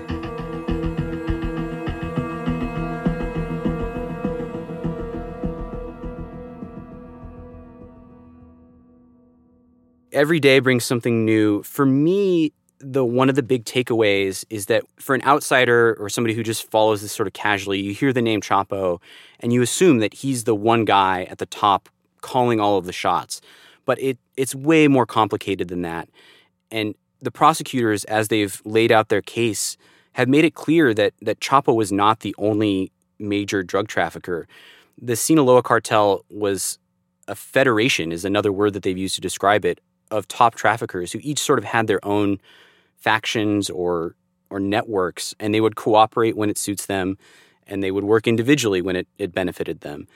Every 10.21 10.39
day 10.39 10.59
brings 10.59 10.85
something 10.85 11.25
new. 11.25 11.63
For 11.63 11.83
me, 11.83 12.53
the 12.77 13.03
one 13.03 13.27
of 13.27 13.33
the 13.33 13.41
big 13.41 13.65
takeaways 13.65 14.45
is 14.51 14.67
that 14.67 14.83
for 14.97 15.15
an 15.15 15.23
outsider 15.23 15.97
or 15.99 16.09
somebody 16.09 16.35
who 16.35 16.43
just 16.43 16.69
follows 16.69 17.01
this 17.01 17.11
sort 17.11 17.25
of 17.25 17.33
casually, 17.33 17.81
you 17.81 17.91
hear 17.95 18.13
the 18.13 18.21
name 18.21 18.39
Chapo 18.39 19.01
and 19.39 19.51
you 19.51 19.63
assume 19.63 19.97
that 19.97 20.13
he's 20.13 20.43
the 20.43 20.53
one 20.53 20.85
guy 20.85 21.23
at 21.23 21.39
the 21.39 21.47
top 21.47 21.89
calling 22.21 22.59
all 22.59 22.77
of 22.77 22.85
the 22.85 22.93
shots. 22.93 23.41
But 23.85 23.99
it 23.99 24.19
it's 24.37 24.53
way 24.53 24.87
more 24.87 25.07
complicated 25.07 25.69
than 25.69 25.81
that. 25.81 26.07
And 26.69 26.93
the 27.19 27.31
prosecutors, 27.31 28.03
as 28.03 28.27
they've 28.27 28.61
laid 28.63 28.91
out 28.91 29.09
their 29.09 29.23
case, 29.23 29.75
have 30.13 30.27
made 30.27 30.45
it 30.45 30.53
clear 30.53 30.93
that 30.93 31.13
that 31.23 31.39
Chapo 31.39 31.75
was 31.75 31.91
not 31.91 32.19
the 32.19 32.35
only 32.37 32.91
major 33.17 33.63
drug 33.63 33.87
trafficker. 33.87 34.47
The 35.01 35.15
Sinaloa 35.15 35.63
cartel 35.63 36.25
was 36.29 36.77
a 37.27 37.33
federation 37.33 38.11
is 38.11 38.23
another 38.23 38.51
word 38.51 38.73
that 38.73 38.83
they've 38.83 38.97
used 38.97 39.15
to 39.15 39.21
describe 39.21 39.65
it 39.65 39.79
of 40.11 40.27
top 40.27 40.55
traffickers 40.55 41.11
who 41.11 41.19
each 41.21 41.39
sort 41.39 41.57
of 41.57 41.65
had 41.65 41.87
their 41.87 42.03
own 42.05 42.39
factions 42.97 43.69
or 43.69 44.15
or 44.51 44.59
networks 44.59 45.33
and 45.39 45.53
they 45.53 45.61
would 45.61 45.75
cooperate 45.75 46.35
when 46.35 46.49
it 46.49 46.57
suits 46.57 46.85
them 46.85 47.17
and 47.65 47.81
they 47.81 47.89
would 47.89 48.03
work 48.03 48.27
individually 48.27 48.81
when 48.81 48.97
it, 48.97 49.07
it 49.17 49.33
benefited 49.33 49.79
them. 49.79 50.07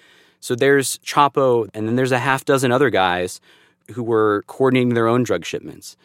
So 0.41 0.55
there's 0.55 0.99
Chapo 0.99 1.69
and 1.73 1.87
then 1.87 1.95
there's 1.95 2.11
a 2.11 2.19
half 2.19 2.43
dozen 2.43 2.71
other 2.71 2.89
guys 2.89 3.39
who 3.93 4.03
were 4.03 4.43
coordinating 4.47 4.93
their 4.93 5.07
own 5.07 5.23
drug 5.23 5.45
shipments. 5.45 5.95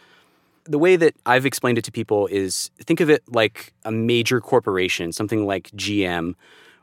The 0.64 0.78
way 0.78 0.96
that 0.96 1.14
I've 1.26 1.44
explained 1.44 1.78
it 1.78 1.84
to 1.84 1.92
people 1.92 2.28
is 2.28 2.70
think 2.78 3.00
of 3.00 3.10
it 3.10 3.24
like 3.28 3.72
a 3.84 3.90
major 3.90 4.40
corporation, 4.40 5.12
something 5.12 5.44
like 5.44 5.70
GM, 5.72 6.34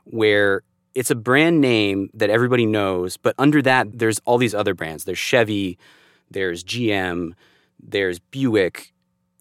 where 0.04 0.62
it's 0.94 1.10
a 1.10 1.14
brand 1.14 1.60
name 1.60 2.10
that 2.12 2.28
everybody 2.28 2.66
knows, 2.66 3.16
but 3.16 3.34
under 3.38 3.62
that, 3.62 3.98
there's 3.98 4.20
all 4.24 4.36
these 4.36 4.54
other 4.54 4.74
brands. 4.74 5.04
There's 5.04 5.18
Chevy, 5.18 5.78
there's 6.30 6.64
GM, 6.64 7.32
there's 7.80 8.18
Buick, 8.18 8.92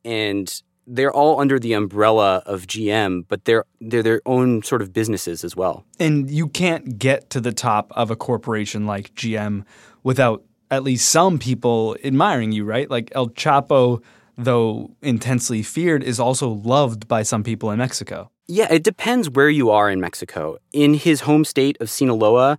and 0.05 0.61
they're 0.87 1.11
all 1.11 1.39
under 1.39 1.59
the 1.59 1.73
umbrella 1.73 2.41
of 2.45 2.65
GM, 2.65 3.25
but 3.27 3.43
they're 3.45 3.65
they're 3.81 4.03
their 4.03 4.21
own 4.25 4.63
sort 4.63 4.81
of 4.81 4.93
businesses 4.93 5.43
as 5.43 5.55
well. 5.55 5.85
And 5.99 6.31
you 6.31 6.47
can't 6.47 6.97
get 6.97 7.29
to 7.31 7.41
the 7.41 7.51
top 7.51 7.91
of 7.91 8.09
a 8.09 8.15
corporation 8.15 8.85
like 8.85 9.13
GM 9.13 9.65
without 10.03 10.43
at 10.71 10.83
least 10.83 11.09
some 11.09 11.39
people 11.39 11.97
admiring 12.03 12.51
you, 12.51 12.63
right? 12.63 12.89
Like 12.89 13.11
El 13.13 13.27
Chapo, 13.29 14.01
though 14.37 14.91
intensely 15.01 15.61
feared, 15.61 16.03
is 16.03 16.19
also 16.19 16.49
loved 16.49 17.07
by 17.07 17.23
some 17.23 17.43
people 17.43 17.71
in 17.71 17.77
Mexico. 17.77 18.31
Yeah, 18.47 18.71
it 18.71 18.83
depends 18.83 19.29
where 19.29 19.49
you 19.49 19.69
are 19.71 19.89
in 19.89 19.99
Mexico. 19.99 20.57
In 20.71 20.93
his 20.93 21.21
home 21.21 21.43
state 21.43 21.77
of 21.81 21.89
Sinaloa, 21.89 22.57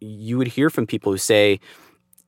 you 0.00 0.36
would 0.36 0.48
hear 0.48 0.68
from 0.68 0.86
people 0.86 1.12
who 1.12 1.18
say, 1.18 1.60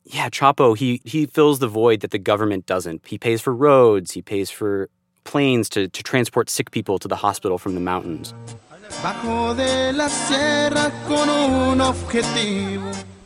yeah, 0.05 0.29
Chapo, 0.29 0.77
he 0.77 1.01
he 1.05 1.27
fills 1.27 1.59
the 1.59 1.69
void 1.69 2.01
that 2.01 2.11
the 2.11 2.19
government 2.19 2.67
doesn't. 2.67 3.07
He 3.07 3.19
pays 3.19 3.41
for 3.41 3.55
roads, 3.55 4.13
he 4.13 4.23
pays 4.23 4.51
for 4.51 4.89
planes 5.25 5.69
to, 5.71 5.89
to 5.89 6.03
transport 6.03 6.51
sick 6.51 6.71
people 6.71 6.99
to 6.99 7.09
the 7.09 7.17
hospital 7.17 7.59
from 7.59 7.75
the 7.75 7.81
mountains. 7.81 8.35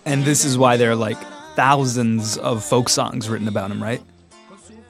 And 0.05 0.25
this 0.25 0.45
is 0.45 0.59
why 0.59 0.77
there 0.77 0.91
are 0.91 0.97
like 0.97 1.19
thousands 1.55 2.37
of 2.39 2.63
folk 2.63 2.89
songs 2.89 3.29
written 3.29 3.49
about 3.49 3.71
him, 3.71 3.83
right? 3.83 4.03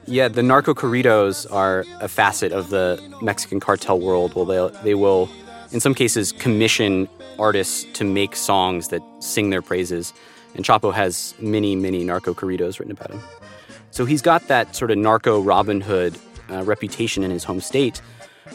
Yeah, 0.06 0.28
the 0.28 0.42
narco 0.42 0.74
corridos 0.74 1.50
are 1.52 1.84
a 2.00 2.08
facet 2.08 2.52
of 2.52 2.70
the 2.70 3.00
Mexican 3.22 3.60
cartel 3.60 3.98
world. 4.00 4.34
Well, 4.34 4.44
they 4.44 4.78
they 4.82 4.94
will, 4.94 5.28
in 5.72 5.80
some 5.80 5.94
cases, 5.94 6.32
commission 6.32 7.08
artists 7.38 7.84
to 7.94 8.04
make 8.04 8.36
songs 8.36 8.88
that 8.88 9.02
sing 9.20 9.50
their 9.50 9.62
praises. 9.62 10.12
And 10.56 10.64
Chapo 10.64 10.92
has 10.92 11.34
many, 11.38 11.76
many 11.76 12.02
narco 12.02 12.34
corridos 12.34 12.78
written 12.78 12.92
about 12.92 13.10
him. 13.10 13.20
So 13.90 14.04
he's 14.04 14.22
got 14.22 14.48
that 14.48 14.74
sort 14.74 14.90
of 14.90 14.98
narco 14.98 15.40
Robin 15.40 15.80
Hood 15.80 16.18
uh, 16.50 16.64
reputation 16.64 17.22
in 17.22 17.30
his 17.30 17.44
home 17.44 17.60
state. 17.60 18.00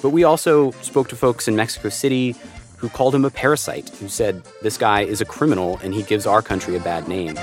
But 0.01 0.09
we 0.09 0.23
also 0.23 0.71
spoke 0.81 1.09
to 1.09 1.15
folks 1.15 1.47
in 1.47 1.55
Mexico 1.55 1.89
City 1.89 2.35
who 2.77 2.89
called 2.89 3.13
him 3.13 3.23
a 3.23 3.29
parasite, 3.29 3.89
who 3.99 4.09
said 4.09 4.43
this 4.63 4.77
guy 4.77 5.01
is 5.01 5.21
a 5.21 5.25
criminal 5.25 5.79
and 5.83 5.93
he 5.93 6.01
gives 6.01 6.25
our 6.25 6.41
country 6.41 6.75
a 6.75 6.79
bad 6.79 7.07
name. 7.07 7.35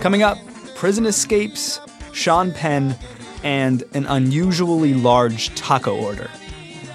Coming 0.00 0.22
up, 0.22 0.38
prison 0.76 1.06
escapes, 1.06 1.80
Sean 2.12 2.52
Penn, 2.52 2.96
and 3.42 3.84
an 3.94 4.06
unusually 4.06 4.94
large 4.94 5.54
taco 5.54 5.96
order. 5.96 6.30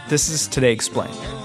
This 0.10 0.30
is 0.30 0.48
Today 0.48 0.72
Explained. 0.72 1.43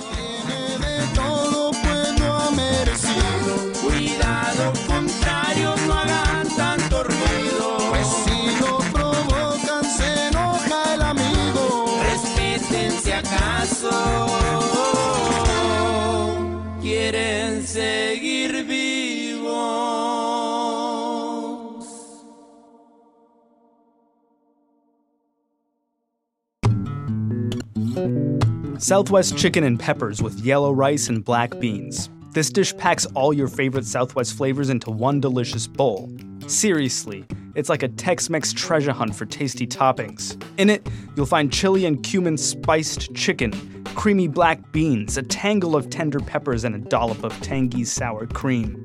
Southwest 28.88 29.36
chicken 29.36 29.64
and 29.64 29.78
peppers 29.78 30.22
with 30.22 30.40
yellow 30.40 30.72
rice 30.72 31.10
and 31.10 31.22
black 31.22 31.60
beans. 31.60 32.08
This 32.32 32.48
dish 32.48 32.74
packs 32.74 33.04
all 33.14 33.34
your 33.34 33.46
favorite 33.46 33.84
Southwest 33.84 34.34
flavors 34.34 34.70
into 34.70 34.90
one 34.90 35.20
delicious 35.20 35.66
bowl. 35.66 36.10
Seriously, 36.46 37.26
it's 37.54 37.68
like 37.68 37.82
a 37.82 37.88
Tex 37.88 38.30
Mex 38.30 38.50
treasure 38.50 38.92
hunt 38.92 39.14
for 39.14 39.26
tasty 39.26 39.66
toppings. 39.66 40.42
In 40.56 40.70
it, 40.70 40.88
you'll 41.14 41.26
find 41.26 41.52
chili 41.52 41.84
and 41.84 42.02
cumin 42.02 42.38
spiced 42.38 43.14
chicken, 43.14 43.52
creamy 43.94 44.26
black 44.26 44.72
beans, 44.72 45.18
a 45.18 45.22
tangle 45.22 45.76
of 45.76 45.90
tender 45.90 46.20
peppers, 46.20 46.64
and 46.64 46.74
a 46.74 46.78
dollop 46.78 47.22
of 47.22 47.38
tangy 47.42 47.84
sour 47.84 48.26
cream. 48.26 48.82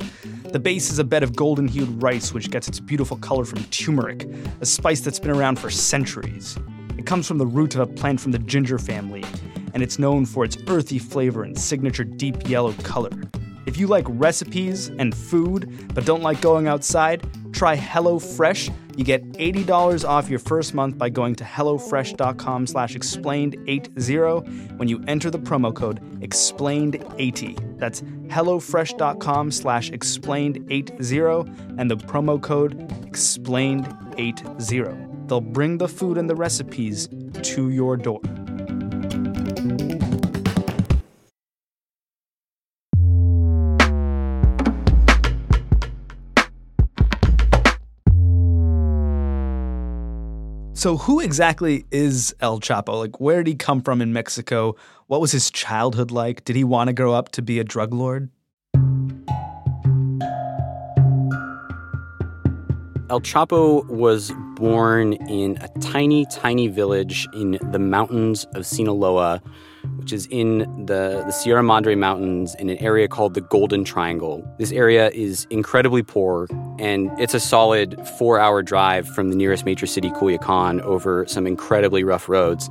The 0.52 0.60
base 0.60 0.92
is 0.92 1.00
a 1.00 1.06
bed 1.06 1.24
of 1.24 1.34
golden 1.34 1.70
hued 1.70 2.04
rice, 2.04 2.34
which 2.34 2.52
gets 2.52 2.68
its 2.68 2.82
beautiful 2.82 3.16
color 3.16 3.46
from 3.46 3.64
turmeric, 3.72 4.28
a 4.60 4.66
spice 4.66 5.00
that's 5.00 5.20
been 5.20 5.32
around 5.32 5.60
for 5.60 5.70
centuries. 5.70 6.58
It 6.98 7.06
comes 7.06 7.26
from 7.26 7.38
the 7.38 7.48
root 7.48 7.76
of 7.76 7.80
a 7.80 7.88
plant 7.88 8.20
from 8.20 8.34
the 8.34 8.40
ginger 8.40 8.78
family 8.78 9.24
and 9.74 9.84
it's 9.84 10.00
known 10.00 10.26
for 10.26 10.46
its 10.46 10.58
earthy 10.68 11.00
flavor 11.00 11.44
and 11.44 11.58
signature 11.58 12.04
deep 12.04 12.48
yellow 12.48 12.74
color. 12.84 13.10
If 13.66 13.78
you 13.78 13.88
like 13.88 14.06
recipes 14.08 14.90
and 14.90 15.16
food 15.16 15.92
but 15.94 16.06
don't 16.06 16.22
like 16.22 16.42
going 16.42 16.68
outside, 16.68 17.26
try 17.54 17.78
HelloFresh. 17.78 18.74
You 18.98 19.04
get 19.04 19.24
$80 19.34 20.08
off 20.08 20.30
your 20.30 20.40
first 20.40 20.74
month 20.74 20.98
by 20.98 21.10
going 21.10 21.36
to 21.36 21.44
HelloFresh.com 21.44 22.68
slash 22.68 22.96
explained80 22.96 24.78
when 24.78 24.88
you 24.88 25.04
enter 25.08 25.30
the 25.32 25.40
promo 25.40 25.74
code 25.74 26.00
explained80. 26.22 27.80
That's 27.80 28.02
HelloFresh.com 28.02 29.52
slash 29.52 29.92
explained80 29.92 31.80
and 31.80 31.90
the 31.90 31.98
promo 31.98 32.42
code 32.42 32.78
explained80. 33.08 35.28
They'll 35.28 35.42
bring 35.42 35.78
the 35.78 35.88
food 35.88 36.18
and 36.18 36.30
the 36.30 36.36
recipes 36.36 37.08
to 37.42 37.70
your 37.70 37.96
door. 37.98 38.22
So, 50.76 50.98
who 50.98 51.20
exactly 51.20 51.86
is 51.92 52.36
El 52.40 52.60
Chapo? 52.60 52.98
Like, 52.98 53.20
where 53.22 53.44
did 53.44 53.48
he 53.48 53.56
come 53.56 53.80
from 53.80 54.02
in 54.02 54.12
Mexico? 54.12 54.76
What 55.06 55.22
was 55.22 55.32
his 55.32 55.52
childhood 55.52 56.10
like? 56.10 56.44
Did 56.46 56.56
he 56.56 56.64
want 56.64 56.88
to 56.88 56.94
grow 56.94 57.14
up 57.14 57.30
to 57.34 57.44
be 57.44 57.60
a 57.60 57.64
drug 57.64 57.94
lord? 57.94 58.32
El 63.12 63.22
Chapo 63.22 63.88
was 63.88 64.32
born 64.56 65.14
in 65.30 65.58
a 65.62 65.68
tiny, 65.80 66.26
tiny 66.32 66.68
village 66.70 67.28
in 67.36 67.60
the 67.72 67.78
mountains 67.78 68.46
of 68.56 68.66
Sinaloa, 68.66 69.44
which 70.04 70.12
is 70.12 70.28
in 70.32 70.60
the, 70.86 71.24
the 71.26 71.32
Sierra 71.32 71.64
Madre 71.64 71.96
Mountains 71.96 72.56
in 72.56 72.70
an 72.70 72.78
area 72.80 73.08
called 73.08 73.36
the 73.36 73.40
Golden 73.40 73.86
Triangle. 73.86 74.46
This 74.58 74.74
area 74.74 75.10
is 75.12 75.48
incredibly 75.50 76.04
poor, 76.04 76.46
and 76.78 77.10
it's 77.18 77.34
a 77.34 77.40
solid 77.40 77.98
four 78.20 78.38
hour 78.38 78.62
drive 78.62 79.08
from 79.08 79.30
the 79.30 79.36
nearest 79.38 79.64
major 79.64 79.86
city, 79.86 80.10
Culiacan, 80.10 80.82
over 80.82 81.26
some 81.28 81.48
incredibly 81.48 82.04
rough 82.04 82.28
roads. 82.28 82.70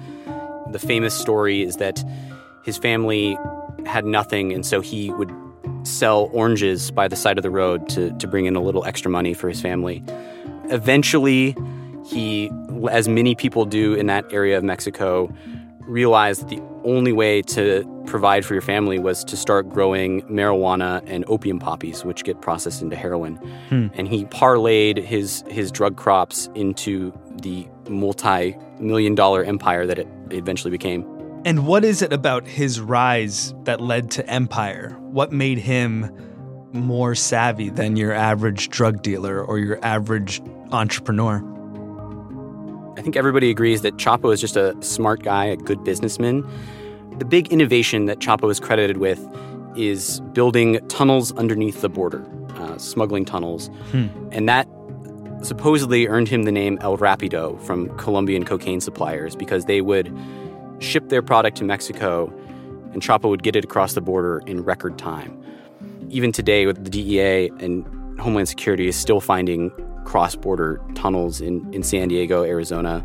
The 0.73 0.79
famous 0.79 1.19
story 1.19 1.63
is 1.63 1.77
that 1.77 2.05
his 2.65 2.77
family 2.77 3.39
had 3.87 4.05
nothing, 4.05 4.53
and 4.53 4.67
so 4.67 4.83
he 4.83 5.11
would 5.13 5.33
sell 5.85 6.29
oranges 6.35 6.91
by 6.91 7.09
the 7.09 7.17
side 7.17 7.39
of 7.39 7.43
the 7.43 7.51
road 7.51 7.89
to, 7.89 8.15
to 8.19 8.27
bring 8.27 8.45
in 8.45 8.57
a 8.57 8.61
little 8.61 8.85
extra 8.85 9.11
money 9.11 9.33
for 9.33 9.49
his 9.49 9.59
family. 9.59 10.05
Eventually, 10.65 11.57
he, 12.05 12.51
as 12.91 13.09
many 13.09 13.35
people 13.35 13.65
do 13.65 13.95
in 13.95 14.05
that 14.09 14.31
area 14.31 14.59
of 14.59 14.65
Mexico, 14.65 15.33
realized 15.87 16.43
that 16.43 16.49
the 16.49 16.63
only 16.85 17.13
way 17.13 17.43
to 17.43 17.85
provide 18.07 18.45
for 18.45 18.55
your 18.55 18.63
family 18.63 18.99
was 18.99 19.25
to 19.25 19.37
start 19.37 19.69
growing 19.69 20.23
marijuana 20.23 21.03
and 21.07 21.25
opium 21.29 21.59
poppies, 21.59 22.05
which 22.05 22.25
get 22.25 22.41
processed 22.41 22.83
into 22.83 22.97
heroin. 22.97 23.37
Hmm. 23.69 23.89
And 23.95 24.09
he 24.09 24.25
parlayed 24.27 25.03
his 25.03 25.45
his 25.49 25.71
drug 25.71 25.97
crops 25.97 26.49
into 26.55 27.13
the 27.43 27.67
multi-million 27.89 29.15
dollar 29.15 29.45
empire 29.45 29.87
that 29.87 29.99
it 29.99 30.09
eventually 30.31 30.71
became. 30.71 31.07
And 31.45 31.67
what 31.67 31.85
is 31.85 32.03
it 32.03 32.13
about 32.13 32.47
his 32.47 32.81
rise 32.81 33.53
that 33.65 33.81
led 33.81 34.11
to 34.13 34.27
empire? 34.29 34.97
What 35.01 35.33
made 35.33 35.59
him 35.59 36.11
more 36.73 37.15
savvy 37.15 37.69
than 37.69 37.97
your 37.97 38.13
average 38.13 38.69
drug 38.69 39.03
dealer 39.03 39.43
or 39.45 39.59
your 39.59 39.79
average 39.85 40.41
entrepreneur? 40.71 41.52
I 42.97 43.03
think 43.03 43.17
everybody 43.17 43.51
agrees 43.51 43.83
that 43.83 43.97
Chapo 43.97 44.33
is 44.33 44.41
just 44.41 44.57
a 44.57 44.77
smart 44.83 45.23
guy, 45.23 45.47
a 45.47 45.57
good 45.57 45.83
businessman. 45.83 46.47
The 47.19 47.25
big 47.25 47.53
innovation 47.53 48.07
that 48.07 48.19
Chapo 48.19 48.51
is 48.51 48.61
credited 48.61 48.99
with 48.99 49.21
is 49.77 50.21
building 50.33 50.87
tunnels 50.89 51.33
underneath 51.33 51.81
the 51.81 51.89
border, 51.89 52.25
uh, 52.57 52.77
smuggling 52.77 53.25
tunnels. 53.25 53.69
Hmm. 53.91 54.09
And 54.31 54.49
that 54.49 54.69
supposedly 55.43 56.07
earned 56.07 56.29
him 56.29 56.45
the 56.45 56.53
name 56.53 56.79
El 56.83 56.99
Rapido 56.99 57.61
from 57.63 57.89
Colombian 57.97 58.45
cocaine 58.45 58.81
suppliers 58.81 59.35
because 59.35 59.65
they 59.65 59.81
would 59.81 60.15
ship 60.79 61.09
their 61.09 61.23
product 61.23 61.57
to 61.59 61.65
Mexico 61.65 62.33
and 62.93 63.01
Chapo 63.01 63.29
would 63.31 63.43
get 63.43 63.57
it 63.57 63.65
across 63.65 63.95
the 63.95 64.01
border 64.01 64.43
in 64.47 64.63
record 64.63 64.99
time. 64.99 65.39
Even 66.11 66.31
today, 66.31 66.67
with 66.67 66.85
the 66.85 66.91
DEA 66.91 67.49
and 67.59 67.87
Homeland 68.21 68.49
Security 68.49 68.87
is 68.87 68.97
still 68.97 69.21
finding 69.21 69.71
cross 70.05 70.35
border 70.35 70.81
tunnels 70.95 71.41
in, 71.41 71.73
in 71.73 71.83
San 71.83 72.09
Diego, 72.09 72.45
Arizona, 72.45 73.05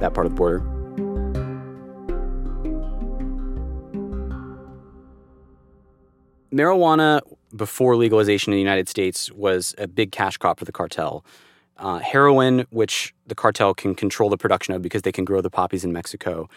that 0.00 0.14
part 0.14 0.26
of 0.26 0.32
the 0.32 0.36
border. 0.36 0.60
Marijuana, 6.52 7.20
before 7.54 7.96
legalization 7.96 8.52
in 8.52 8.56
the 8.56 8.60
United 8.60 8.88
States, 8.88 9.30
was 9.32 9.74
a 9.78 9.86
big 9.86 10.12
cash 10.12 10.36
crop 10.36 10.58
for 10.58 10.64
the 10.64 10.72
cartel. 10.72 11.24
Uh, 11.78 11.98
heroin, 11.98 12.66
which 12.70 13.14
the 13.26 13.34
cartel 13.34 13.72
can 13.72 13.94
control 13.94 14.28
the 14.28 14.36
production 14.36 14.74
of 14.74 14.82
because 14.82 15.02
they 15.02 15.12
can 15.12 15.24
grow 15.24 15.40
the 15.40 15.48
poppies 15.48 15.84
in 15.84 15.92
Mexico, 15.92 16.48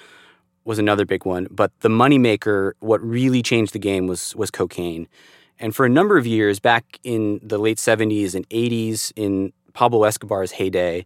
was 0.66 0.80
another 0.80 1.06
big 1.06 1.26
one. 1.26 1.48
But 1.50 1.72
the 1.80 1.90
moneymaker, 1.90 2.74
what 2.80 3.02
really 3.02 3.42
changed 3.42 3.74
the 3.74 3.80
game 3.80 4.08
was 4.08 4.36
was 4.36 4.52
cocaine. 4.52 5.08
And 5.60 5.76
for 5.76 5.86
a 5.86 5.90
number 5.90 6.18
of 6.18 6.26
years, 6.26 6.60
back 6.60 7.00
in 7.04 7.40
the 7.44 7.58
late 7.58 7.78
70s 7.78 8.34
and 8.34 8.48
80s, 8.50 9.14
in 9.16 9.54
Pablo 9.74 10.04
Escobar's 10.04 10.52
heyday, 10.52 11.06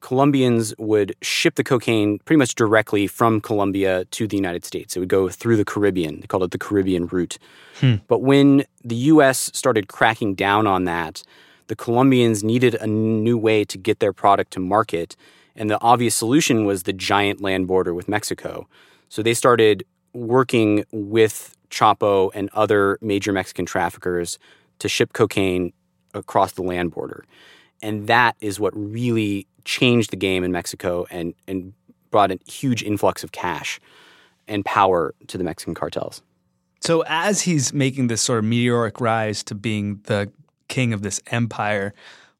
Colombians 0.00 0.74
would 0.78 1.14
ship 1.22 1.56
the 1.56 1.64
cocaine 1.64 2.18
pretty 2.20 2.38
much 2.38 2.54
directly 2.54 3.06
from 3.06 3.40
Colombia 3.40 4.04
to 4.06 4.28
the 4.28 4.36
United 4.36 4.64
States. 4.64 4.96
It 4.96 5.00
would 5.00 5.08
go 5.08 5.28
through 5.28 5.56
the 5.56 5.64
Caribbean. 5.64 6.20
They 6.20 6.26
called 6.26 6.44
it 6.44 6.52
the 6.52 6.58
Caribbean 6.58 7.06
route. 7.08 7.38
Hmm. 7.80 7.96
But 8.06 8.20
when 8.20 8.64
the 8.84 8.94
U.S. 8.94 9.50
started 9.52 9.88
cracking 9.88 10.34
down 10.34 10.66
on 10.66 10.84
that, 10.84 11.22
the 11.66 11.76
Colombians 11.76 12.44
needed 12.44 12.76
a 12.76 12.86
new 12.86 13.36
way 13.36 13.64
to 13.64 13.76
get 13.76 13.98
their 13.98 14.12
product 14.12 14.52
to 14.52 14.60
market. 14.60 15.16
And 15.56 15.68
the 15.68 15.80
obvious 15.82 16.14
solution 16.14 16.64
was 16.64 16.84
the 16.84 16.92
giant 16.92 17.40
land 17.40 17.66
border 17.66 17.92
with 17.92 18.08
Mexico. 18.08 18.68
So 19.08 19.22
they 19.22 19.34
started 19.34 19.84
working 20.12 20.84
with 20.92 21.56
Chapo 21.70 22.30
and 22.34 22.48
other 22.52 22.98
major 23.00 23.32
Mexican 23.32 23.66
traffickers 23.66 24.38
to 24.78 24.88
ship 24.88 25.12
cocaine 25.12 25.72
across 26.14 26.52
the 26.52 26.62
land 26.62 26.92
border. 26.92 27.24
And 27.82 28.06
that 28.06 28.36
is 28.40 28.58
what 28.58 28.72
really 28.76 29.46
changed 29.64 30.10
the 30.10 30.16
game 30.16 30.44
in 30.44 30.52
Mexico 30.52 31.06
and, 31.10 31.34
and 31.46 31.72
brought 32.10 32.30
a 32.30 32.38
huge 32.46 32.82
influx 32.82 33.22
of 33.22 33.32
cash 33.32 33.80
and 34.46 34.64
power 34.64 35.14
to 35.26 35.38
the 35.38 35.44
Mexican 35.44 35.74
cartels. 35.74 36.22
So, 36.80 37.04
as 37.06 37.42
he's 37.42 37.72
making 37.72 38.06
this 38.06 38.22
sort 38.22 38.38
of 38.38 38.44
meteoric 38.44 39.00
rise 39.00 39.42
to 39.44 39.54
being 39.54 40.00
the 40.04 40.30
king 40.68 40.92
of 40.92 41.02
this 41.02 41.20
empire, 41.26 41.92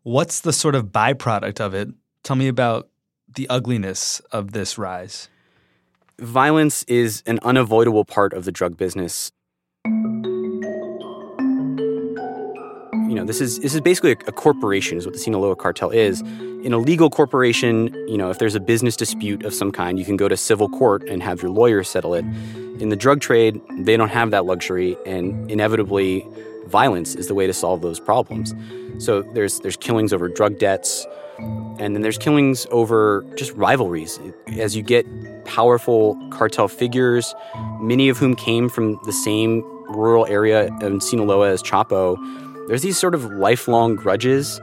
what's 0.05 0.41
the 0.41 0.53
sort 0.53 0.75
of 0.75 0.87
byproduct 0.87 1.61
of 1.61 1.75
it? 1.75 1.89
Tell 2.23 2.37
me 2.37 2.49
about 2.49 2.89
the 3.35 3.49
ugliness 3.49 4.21
of 4.33 4.53
this 4.53 4.79
rise. 4.79 5.29
Violence 6.19 6.83
is 6.85 7.23
an 7.27 7.39
unavoidable 7.43 8.05
part 8.05 8.33
of 8.33 8.45
the 8.45 8.53
drug 8.53 8.77
business. 8.77 9.31
You 13.09 13.15
know, 13.15 13.25
this 13.25 13.41
is 13.41 13.59
this 13.61 13.75
is 13.75 13.81
basically 13.81 14.13
a, 14.13 14.17
a 14.27 14.33
corporation, 14.33 14.99
is 14.99 15.07
what 15.07 15.15
the 15.15 15.19
Sinaloa 15.19 15.57
cartel 15.57 15.89
is. 15.89 16.21
In 16.63 16.75
a 16.75 16.79
legal 16.79 17.09
corporation, 17.09 17.95
you 18.07 18.19
know, 18.19 18.29
if 18.29 18.39
there's 18.39 18.55
a 18.55 18.61
business 18.61 18.97
dispute 18.97 19.45
of 19.47 19.55
some 19.55 19.73
kind, 19.73 19.99
you 19.99 20.05
can 20.05 20.19
go 20.19 20.29
to 20.29 20.37
civil 20.37 20.69
court 20.69 21.09
and 21.09 21.23
have 21.23 21.41
your 21.41 21.51
lawyer 21.51 21.83
settle 21.83 22.13
it. 22.13 22.25
In 22.81 22.91
the 22.91 22.97
drug 22.97 23.23
trade, 23.23 23.61
they 23.79 23.97
don't 23.97 24.11
have 24.11 24.31
that 24.33 24.45
luxury, 24.45 24.95
and 25.07 25.51
inevitably, 25.51 26.27
violence 26.67 27.15
is 27.15 27.29
the 27.29 27.35
way 27.35 27.47
to 27.47 27.55
solve 27.55 27.81
those 27.81 27.99
problems. 27.99 28.55
So 28.99 29.23
there's 29.23 29.61
there's 29.61 29.79
killings 29.79 30.13
over 30.13 30.29
drug 30.29 30.59
debts, 30.59 31.07
and 31.39 31.95
then 31.95 32.03
there's 32.03 32.19
killings 32.19 32.67
over 32.71 33.25
just 33.37 33.53
rivalries. 33.53 34.21
As 34.59 34.77
you 34.77 34.83
get 34.83 35.07
powerful 35.47 36.15
cartel 36.31 36.69
figures, 36.69 37.35
many 37.81 38.11
of 38.11 38.19
whom 38.19 38.37
came 38.37 38.69
from 38.69 39.01
the 39.07 39.15
same 39.15 39.63
rural 39.89 40.27
area 40.27 40.67
in 40.83 41.01
Sinaloa 41.01 41.51
as 41.51 41.63
Chapo, 41.63 42.19
there's 42.69 42.83
these 42.83 42.99
sort 42.99 43.15
of 43.15 43.25
lifelong 43.33 43.97
grudges. 43.97 44.61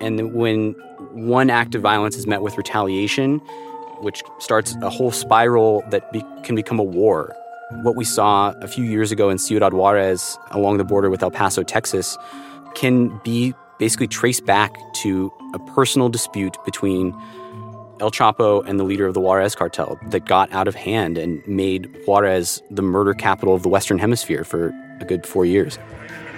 And 0.00 0.34
when 0.34 0.72
one 1.12 1.48
act 1.48 1.74
of 1.74 1.82
violence 1.82 2.16
is 2.16 2.26
met 2.26 2.42
with 2.42 2.56
retaliation, 2.58 3.38
which 4.00 4.22
starts 4.38 4.76
a 4.82 4.90
whole 4.90 5.10
spiral 5.10 5.82
that 5.90 6.12
be- 6.12 6.24
can 6.42 6.54
become 6.54 6.78
a 6.78 6.84
war. 6.84 7.34
What 7.82 7.96
we 7.96 8.04
saw 8.04 8.52
a 8.60 8.68
few 8.68 8.84
years 8.84 9.10
ago 9.10 9.30
in 9.30 9.38
Ciudad 9.38 9.72
Juarez 9.72 10.38
along 10.50 10.76
the 10.76 10.84
border 10.84 11.08
with 11.08 11.22
El 11.22 11.30
Paso, 11.30 11.62
Texas, 11.62 12.18
can 12.74 13.18
be 13.24 13.54
basically 13.78 14.06
traced 14.06 14.44
back 14.44 14.76
to 14.94 15.32
a 15.54 15.58
personal 15.58 16.08
dispute 16.08 16.56
between 16.64 17.12
El 18.00 18.10
Chapo 18.10 18.62
and 18.66 18.78
the 18.78 18.84
leader 18.84 19.06
of 19.06 19.14
the 19.14 19.20
Juarez 19.20 19.54
cartel 19.54 19.98
that 20.10 20.26
got 20.26 20.52
out 20.52 20.68
of 20.68 20.74
hand 20.74 21.16
and 21.16 21.46
made 21.46 21.90
Juarez 22.06 22.62
the 22.70 22.82
murder 22.82 23.14
capital 23.14 23.54
of 23.54 23.62
the 23.62 23.68
Western 23.68 23.98
Hemisphere 23.98 24.44
for 24.44 24.68
a 25.00 25.04
good 25.04 25.26
four 25.26 25.44
years. 25.44 25.78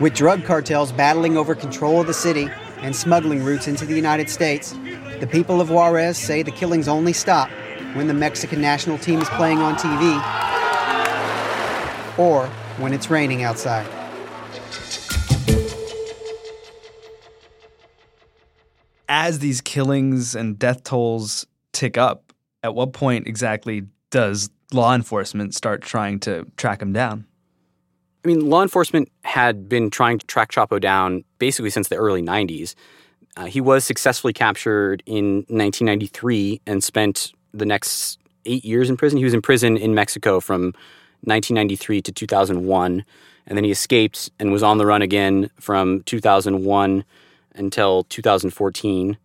With 0.00 0.14
drug 0.14 0.44
cartels 0.44 0.92
battling 0.92 1.36
over 1.36 1.56
control 1.56 2.00
of 2.00 2.06
the 2.06 2.14
city 2.14 2.48
and 2.82 2.94
smuggling 2.94 3.42
routes 3.42 3.66
into 3.66 3.84
the 3.84 3.96
United 3.96 4.30
States, 4.30 4.70
the 5.18 5.26
people 5.28 5.60
of 5.60 5.70
Juarez 5.70 6.16
say 6.16 6.44
the 6.44 6.52
killings 6.52 6.86
only 6.86 7.12
stop 7.12 7.50
when 7.94 8.06
the 8.06 8.14
Mexican 8.14 8.60
national 8.60 8.98
team 8.98 9.20
is 9.20 9.28
playing 9.30 9.58
on 9.58 9.74
TV 9.74 10.14
or 12.16 12.46
when 12.76 12.94
it's 12.94 13.10
raining 13.10 13.42
outside. 13.42 13.88
As 19.08 19.40
these 19.40 19.60
killings 19.60 20.36
and 20.36 20.56
death 20.56 20.84
tolls 20.84 21.44
tick 21.72 21.98
up, 21.98 22.32
at 22.62 22.72
what 22.72 22.92
point 22.92 23.26
exactly 23.26 23.88
does 24.10 24.48
law 24.72 24.94
enforcement 24.94 25.56
start 25.56 25.82
trying 25.82 26.20
to 26.20 26.46
track 26.56 26.78
them 26.78 26.92
down? 26.92 27.26
I 28.28 28.30
mean, 28.30 28.50
law 28.50 28.60
enforcement 28.60 29.10
had 29.24 29.70
been 29.70 29.88
trying 29.88 30.18
to 30.18 30.26
track 30.26 30.52
Chapo 30.52 30.78
down 30.78 31.24
basically 31.38 31.70
since 31.70 31.88
the 31.88 31.96
early 31.96 32.20
90s. 32.20 32.74
Uh, 33.38 33.46
he 33.46 33.58
was 33.58 33.86
successfully 33.86 34.34
captured 34.34 35.02
in 35.06 35.46
1993 35.48 36.60
and 36.66 36.84
spent 36.84 37.32
the 37.54 37.64
next 37.64 38.18
eight 38.44 38.66
years 38.66 38.90
in 38.90 38.98
prison. 38.98 39.16
He 39.16 39.24
was 39.24 39.32
in 39.32 39.40
prison 39.40 39.78
in 39.78 39.94
Mexico 39.94 40.40
from 40.40 40.74
1993 41.22 42.02
to 42.02 42.12
2001. 42.12 43.02
And 43.46 43.56
then 43.56 43.64
he 43.64 43.70
escaped 43.70 44.30
and 44.38 44.52
was 44.52 44.62
on 44.62 44.76
the 44.76 44.84
run 44.84 45.00
again 45.00 45.48
from 45.58 46.02
2001 46.02 47.04
until 47.54 48.04
2014. 48.04 49.16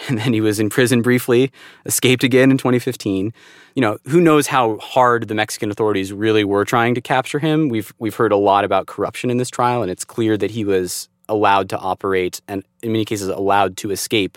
And 0.08 0.18
then 0.18 0.32
he 0.32 0.40
was 0.40 0.58
in 0.58 0.70
prison 0.70 1.02
briefly, 1.02 1.52
escaped 1.84 2.24
again 2.24 2.50
in 2.50 2.58
2015. 2.58 3.32
You 3.74 3.80
know, 3.80 3.98
who 4.08 4.20
knows 4.20 4.46
how 4.46 4.78
hard 4.78 5.28
the 5.28 5.34
Mexican 5.34 5.70
authorities 5.70 6.12
really 6.12 6.42
were 6.42 6.64
trying 6.64 6.94
to 6.94 7.00
capture 7.00 7.38
him? 7.38 7.68
We've 7.68 7.92
we've 7.98 8.14
heard 8.14 8.32
a 8.32 8.36
lot 8.36 8.64
about 8.64 8.86
corruption 8.86 9.30
in 9.30 9.36
this 9.36 9.50
trial, 9.50 9.82
and 9.82 9.90
it's 9.90 10.04
clear 10.04 10.36
that 10.38 10.50
he 10.50 10.64
was 10.64 11.08
allowed 11.28 11.68
to 11.68 11.78
operate 11.78 12.40
and 12.48 12.64
in 12.82 12.92
many 12.92 13.04
cases 13.04 13.28
allowed 13.28 13.76
to 13.76 13.90
escape 13.90 14.36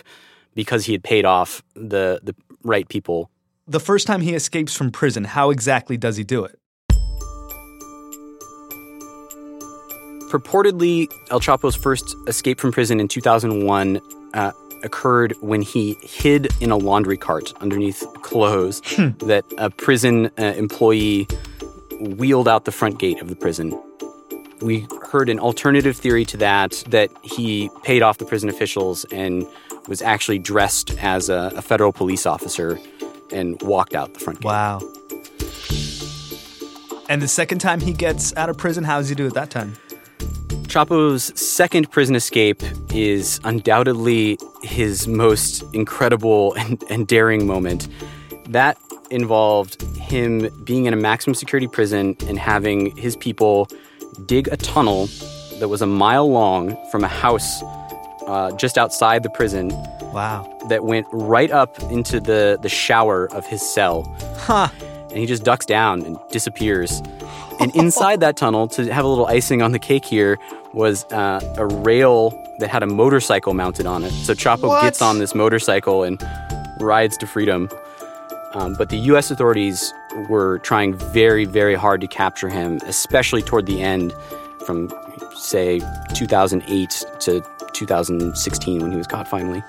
because 0.54 0.86
he 0.86 0.92
had 0.92 1.04
paid 1.04 1.26
off 1.26 1.64
the 1.76 2.20
the 2.24 2.36
right 2.64 2.88
people. 2.88 3.30
The 3.66 3.80
first 3.80 4.06
time 4.06 4.22
he 4.22 4.36
escapes 4.36 4.76
from 4.76 4.92
prison, 4.92 5.24
how 5.24 5.50
exactly 5.50 5.98
does 5.98 6.18
he 6.18 6.24
do 6.24 6.44
it? 6.44 6.60
Purportedly, 10.30 11.08
El 11.30 11.40
Chapo's 11.40 11.76
first 11.76 12.16
escape 12.28 12.60
from 12.60 12.72
prison 12.72 13.00
in 13.00 13.08
2001 13.08 14.02
uh, 14.34 14.52
occurred 14.84 15.34
when 15.42 15.62
he 15.62 15.98
hid 16.02 16.50
in 16.62 16.72
a 16.72 16.78
laundry 16.78 17.18
cart 17.18 17.54
underneath 17.62 18.06
clothes 18.22 18.82
that 19.20 19.46
a 19.58 19.70
prison 19.70 20.30
uh, 20.38 20.44
employee 20.56 21.28
wheeled 22.00 22.48
out 22.48 22.66
the 22.66 22.72
front 22.72 23.00
gate 23.00 23.22
of 23.22 23.30
the 23.30 23.36
prison. 23.36 23.80
We 24.62 24.88
heard 25.10 25.30
an 25.30 25.40
alternative 25.40 25.98
theory 25.98 26.26
to 26.26 26.38
that 26.38 26.84
that 26.88 27.10
he 27.22 27.70
paid 27.84 28.02
off 28.02 28.18
the 28.18 28.26
prison 28.26 28.50
officials 28.50 29.06
and 29.06 29.46
was 29.88 30.02
actually 30.02 30.40
dressed 30.40 30.98
as 31.00 31.30
a, 31.30 31.52
a 31.56 31.62
federal 31.62 31.92
police 31.92 32.26
officer 32.26 32.80
and 33.32 33.62
walked 33.62 33.96
out 33.96 34.14
the 34.14 34.20
front 34.20 34.40
gate. 34.40 34.48
Wow. 34.48 34.80
And 37.10 37.22
the 37.22 37.28
second 37.28 37.60
time 37.60 37.82
he 37.82 37.94
gets 37.94 38.36
out 38.38 38.50
of 38.50 38.58
prison, 38.58 38.86
how 38.86 38.98
does 38.98 39.10
he 39.10 39.16
do 39.16 39.28
it 39.28 39.34
that 39.34 39.50
time? 39.50 39.74
Chapo's 40.74 41.40
second 41.40 41.92
prison 41.92 42.16
escape 42.16 42.64
is 42.92 43.40
undoubtedly 43.44 44.40
his 44.64 45.08
most 45.08 45.62
incredible 45.72 46.54
and, 46.58 46.84
and, 46.90 47.08
daring 47.08 47.46
moment. 47.46 47.88
That 48.50 48.80
involved 49.12 49.80
him 49.98 50.50
being 50.64 50.86
in 50.86 50.94
a 50.94 50.98
maximum 50.98 51.36
security 51.36 51.68
prison 51.68 52.18
and 52.28 52.40
having 52.40 52.98
his 52.98 53.16
people 53.16 53.68
dig 54.26 54.48
a 54.48 54.58
tunnel 54.58 55.06
that 55.60 55.68
was 55.70 55.84
a 55.84 55.86
mile 55.86 56.28
long 56.28 56.76
from 56.90 57.04
a 57.04 57.08
house 57.08 57.62
uh, 58.26 58.52
just 58.58 58.76
outside 58.76 59.22
the 59.22 59.30
prison. 59.30 59.70
Wow. 60.12 60.58
That 60.70 60.86
went 60.86 61.06
right 61.12 61.52
up 61.52 61.80
into 61.92 62.20
the, 62.20 62.58
the 62.64 62.70
shower 62.70 63.32
of 63.32 63.46
his 63.46 63.62
cell. 63.62 64.12
Huh. 64.38 64.70
And 65.10 65.20
he 65.20 65.28
just 65.28 65.44
ducks 65.44 65.68
down 65.68 66.02
and 66.02 66.18
disappears. 66.32 67.04
And 67.60 67.76
inside 67.76 68.20
that 68.22 68.38
tunnel, 68.38 68.68
to 68.70 68.92
have 68.92 69.06
a 69.06 69.08
little 69.08 69.28
icing 69.28 69.62
on 69.62 69.72
the 69.72 69.80
cake 69.80 70.06
here, 70.06 70.38
was 70.74 71.06
uh, 71.06 71.40
a 71.58 71.66
rail 71.66 72.32
that 72.60 72.70
had 72.70 72.84
a 72.84 72.88
motorcycle 72.88 73.54
mounted 73.54 73.86
on 73.86 74.04
it. 74.04 74.12
So 74.12 74.34
Chapo 74.34 74.68
what? 74.68 74.82
gets 74.82 75.02
on 75.02 75.20
this 75.20 75.36
motorcycle 75.36 76.04
and 76.04 76.22
rides 76.80 77.18
to 77.18 77.28
freedom. 77.28 77.70
Um, 78.54 78.76
but 78.76 78.90
the 78.90 78.98
U.S. 78.98 79.32
authorities 79.32 79.94
were 80.30 80.60
trying 80.60 80.94
very, 80.94 81.46
very 81.46 81.76
hard 81.76 82.02
to 82.02 82.08
capture 82.08 82.50
him, 82.50 82.80
especially 82.86 83.42
toward 83.42 83.66
the 83.66 83.82
end, 83.82 84.14
from 84.66 84.92
say 85.36 85.82
2008 86.14 87.06
to 87.22 87.44
2016 87.74 88.82
when 88.82 88.92
he 88.92 88.98
was 88.98 89.08
caught 89.08 89.28
finally. 89.28 89.64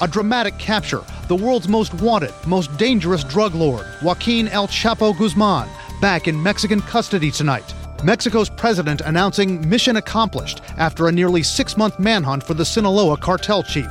A 0.00 0.08
dramatic 0.08 0.58
capture. 0.58 1.02
The 1.28 1.36
world's 1.36 1.68
most 1.68 1.94
wanted, 1.94 2.32
most 2.46 2.76
dangerous 2.76 3.22
drug 3.22 3.54
lord, 3.54 3.86
Joaquin 4.02 4.48
El 4.48 4.66
Chapo 4.66 5.16
Guzman, 5.16 5.68
back 6.00 6.28
in 6.28 6.42
Mexican 6.42 6.80
custody 6.80 7.30
tonight. 7.30 7.74
Mexico's 8.02 8.48
president 8.48 9.02
announcing 9.02 9.68
mission 9.68 9.96
accomplished 9.96 10.62
after 10.78 11.08
a 11.08 11.12
nearly 11.12 11.42
six 11.42 11.76
month 11.76 11.98
manhunt 11.98 12.42
for 12.42 12.54
the 12.54 12.64
Sinaloa 12.64 13.16
cartel 13.16 13.62
chief. 13.62 13.86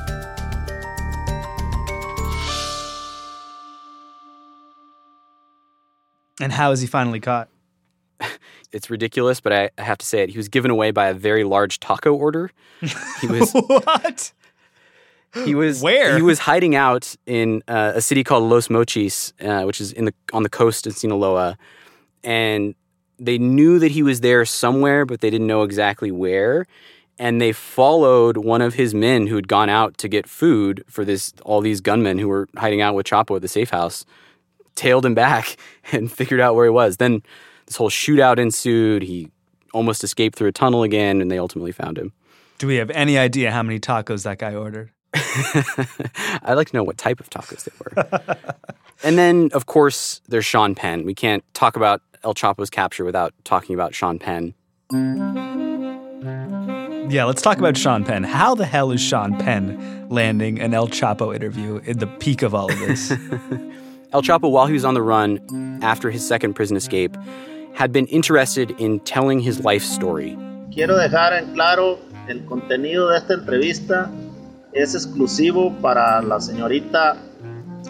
And 6.42 6.54
how 6.54 6.72
is 6.72 6.82
he 6.82 6.88
finally 6.88 7.20
caught? 7.20 7.50
it's 8.72 8.90
ridiculous, 8.90 9.42
but 9.42 9.54
I, 9.54 9.70
I, 9.78 9.82
have 9.84 9.98
to 9.98 10.06
say 10.06 10.24
it. 10.24 10.30
He 10.30 10.38
was 10.38 10.48
given 10.48 10.72
away 10.72 10.92
by 10.92 11.08
a 11.10 11.14
very 11.14 11.44
large 11.44 11.80
taco 11.80 12.14
order. 12.14 12.50
He 13.22 13.28
was 13.28 13.52
what? 13.68 14.32
He 15.46 15.54
was 15.54 15.82
where 15.82 16.16
he 16.16 16.24
was 16.24 16.40
hiding 16.40 16.76
out 16.76 17.16
in 17.28 17.62
uh, 17.68 17.92
a 17.96 18.02
city 18.02 18.24
called 18.24 18.50
Los 18.50 18.68
Mochis, 18.68 19.32
uh, 19.42 19.64
which 19.64 19.80
is 19.80 19.92
in 19.92 20.06
the 20.06 20.14
on 20.34 20.42
the 20.44 20.50
coast 20.50 20.88
in 20.88 20.94
Sinaloa, 20.94 21.58
and 22.24 22.76
they 23.18 23.38
knew 23.38 23.80
that 23.80 23.92
he 23.92 24.04
was 24.04 24.22
there 24.22 24.46
somewhere, 24.46 25.06
but 25.06 25.22
they 25.22 25.30
didn't 25.30 25.48
know 25.48 25.64
exactly 25.64 26.12
where. 26.12 26.66
And 27.18 27.42
they 27.42 27.52
followed 27.52 28.38
one 28.38 28.62
of 28.62 28.76
his 28.76 28.94
men 28.94 29.28
who 29.28 29.36
had 29.36 29.50
gone 29.50 29.70
out 29.70 29.98
to 29.98 30.08
get 30.08 30.26
food 30.26 30.86
for 30.88 31.04
this 31.04 31.34
all 31.44 31.60
these 31.60 31.82
gunmen 31.82 32.18
who 32.18 32.30
were 32.30 32.48
hiding 32.58 32.82
out 32.82 32.96
with 32.96 33.06
Chapo 33.06 33.36
at 33.36 33.42
the 33.42 33.48
safe 33.50 33.72
house, 33.72 34.06
tailed 34.76 35.06
him 35.06 35.14
back 35.16 35.58
and 35.92 36.12
figured 36.12 36.40
out 36.40 36.56
where 36.56 36.66
he 36.66 36.72
was. 36.72 36.98
Then 36.98 37.22
this 37.66 37.76
whole 37.76 37.90
shootout 37.90 38.40
ensued. 38.40 39.04
He 39.04 39.30
almost 39.74 40.04
escaped 40.04 40.38
through 40.38 40.48
a 40.48 40.54
tunnel 40.54 40.84
again, 40.84 41.22
and 41.22 41.30
they 41.30 41.38
ultimately 41.38 41.72
found 41.72 41.98
him. 41.98 42.14
Do 42.58 42.68
we 42.68 42.76
have 42.78 42.90
any 42.92 43.18
idea 43.18 43.52
how 43.52 43.64
many 43.64 43.80
tacos 43.80 44.24
that 44.24 44.40
guy 44.40 44.56
ordered? 44.56 44.92
I'd 45.14 46.56
like 46.56 46.70
to 46.70 46.76
know 46.76 46.84
what 46.84 46.98
type 46.98 47.20
of 47.20 47.30
tacos 47.30 47.64
they 47.64 47.72
were. 47.80 48.38
and 49.04 49.18
then, 49.18 49.50
of 49.54 49.66
course, 49.66 50.22
there's 50.28 50.46
Sean 50.46 50.76
Penn. 50.76 51.06
We 51.06 51.14
can't 51.14 51.44
talk 51.54 51.76
about 51.76 52.02
El 52.24 52.34
Chapo's 52.34 52.70
capture 52.70 53.06
without 53.06 53.34
talking 53.44 53.74
about 53.74 53.96
Sean 53.96 54.20
Penn. 54.20 54.54
Yeah, 57.10 57.24
let's 57.26 57.42
talk 57.42 57.58
about 57.58 57.78
Sean 57.78 58.04
Penn. 58.04 58.24
How 58.24 58.56
the 58.56 58.66
hell 58.66 58.92
is 58.92 59.02
Sean 59.02 59.38
Penn 59.40 60.08
landing 60.10 60.60
an 60.60 60.74
El 60.74 60.88
Chapo 60.88 61.34
interview 61.34 61.78
in 61.86 62.00
the 62.00 62.08
peak 62.08 62.42
of 62.42 62.54
all 62.54 62.72
of 62.72 62.78
this? 62.80 63.12
El 64.14 64.22
Chapo, 64.22 64.52
while 64.52 64.68
he 64.68 64.74
was 64.74 64.84
on 64.84 64.96
the 64.96 65.02
run 65.02 65.80
after 65.82 66.10
his 66.10 66.28
second 66.28 66.56
prison 66.56 66.76
escape, 66.76 67.16
had 67.74 67.92
been 67.92 68.08
interested 68.08 68.72
in 68.80 69.00
telling 69.02 69.40
his 69.40 69.64
life 69.64 69.84
story. 69.84 70.38
Quiero 70.74 70.96
dejar 70.96 71.34
en 71.34 71.54
claro 71.54 72.00
el 72.28 72.42
contenido 72.46 73.10
de 73.10 73.18
esta 73.18 73.34
entrevista 73.36 74.12
es 74.74 74.94
exclusivo 74.94 75.74
para 75.82 76.22
la 76.22 76.40
señorita 76.40 77.18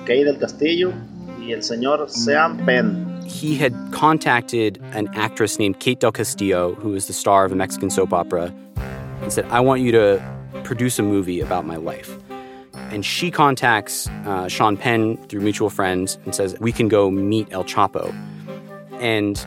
Kay 0.06 0.24
del 0.24 0.38
Castillo 0.38 0.94
y 1.42 1.52
el 1.52 1.64
señor 1.64 2.10
Sean 2.10 2.58
Penn. 2.66 3.09
He 3.30 3.56
had 3.56 3.74
contacted 3.92 4.82
an 4.92 5.08
actress 5.14 5.60
named 5.60 5.80
Kate 5.80 6.00
del 6.00 6.12
Castillo, 6.12 6.74
who 6.76 6.96
is 6.96 7.08
the 7.08 7.14
star 7.14 7.46
of 7.46 7.52
a 7.52 7.56
Mexican 7.56 7.90
soap 7.90 8.12
opera, 8.12 8.54
and 9.22 9.32
said, 9.32 9.46
I 9.46 9.60
want 9.60 9.82
you 9.82 9.92
to 9.94 10.22
produce 10.64 11.00
a 11.00 11.04
movie 11.04 11.40
about 11.40 11.66
my 11.66 11.76
life. 11.76 12.18
And 12.74 13.06
she 13.06 13.30
contacts 13.30 14.08
uh, 14.26 14.48
Sean 14.48 14.76
Penn 14.76 15.18
through 15.28 15.42
mutual 15.42 15.70
friends 15.70 16.18
and 16.26 16.34
says, 16.34 16.56
We 16.60 16.72
can 16.72 16.88
go 16.88 17.12
meet 17.12 17.48
El 17.52 17.64
Chapo. 17.64 18.14
And 19.00 19.46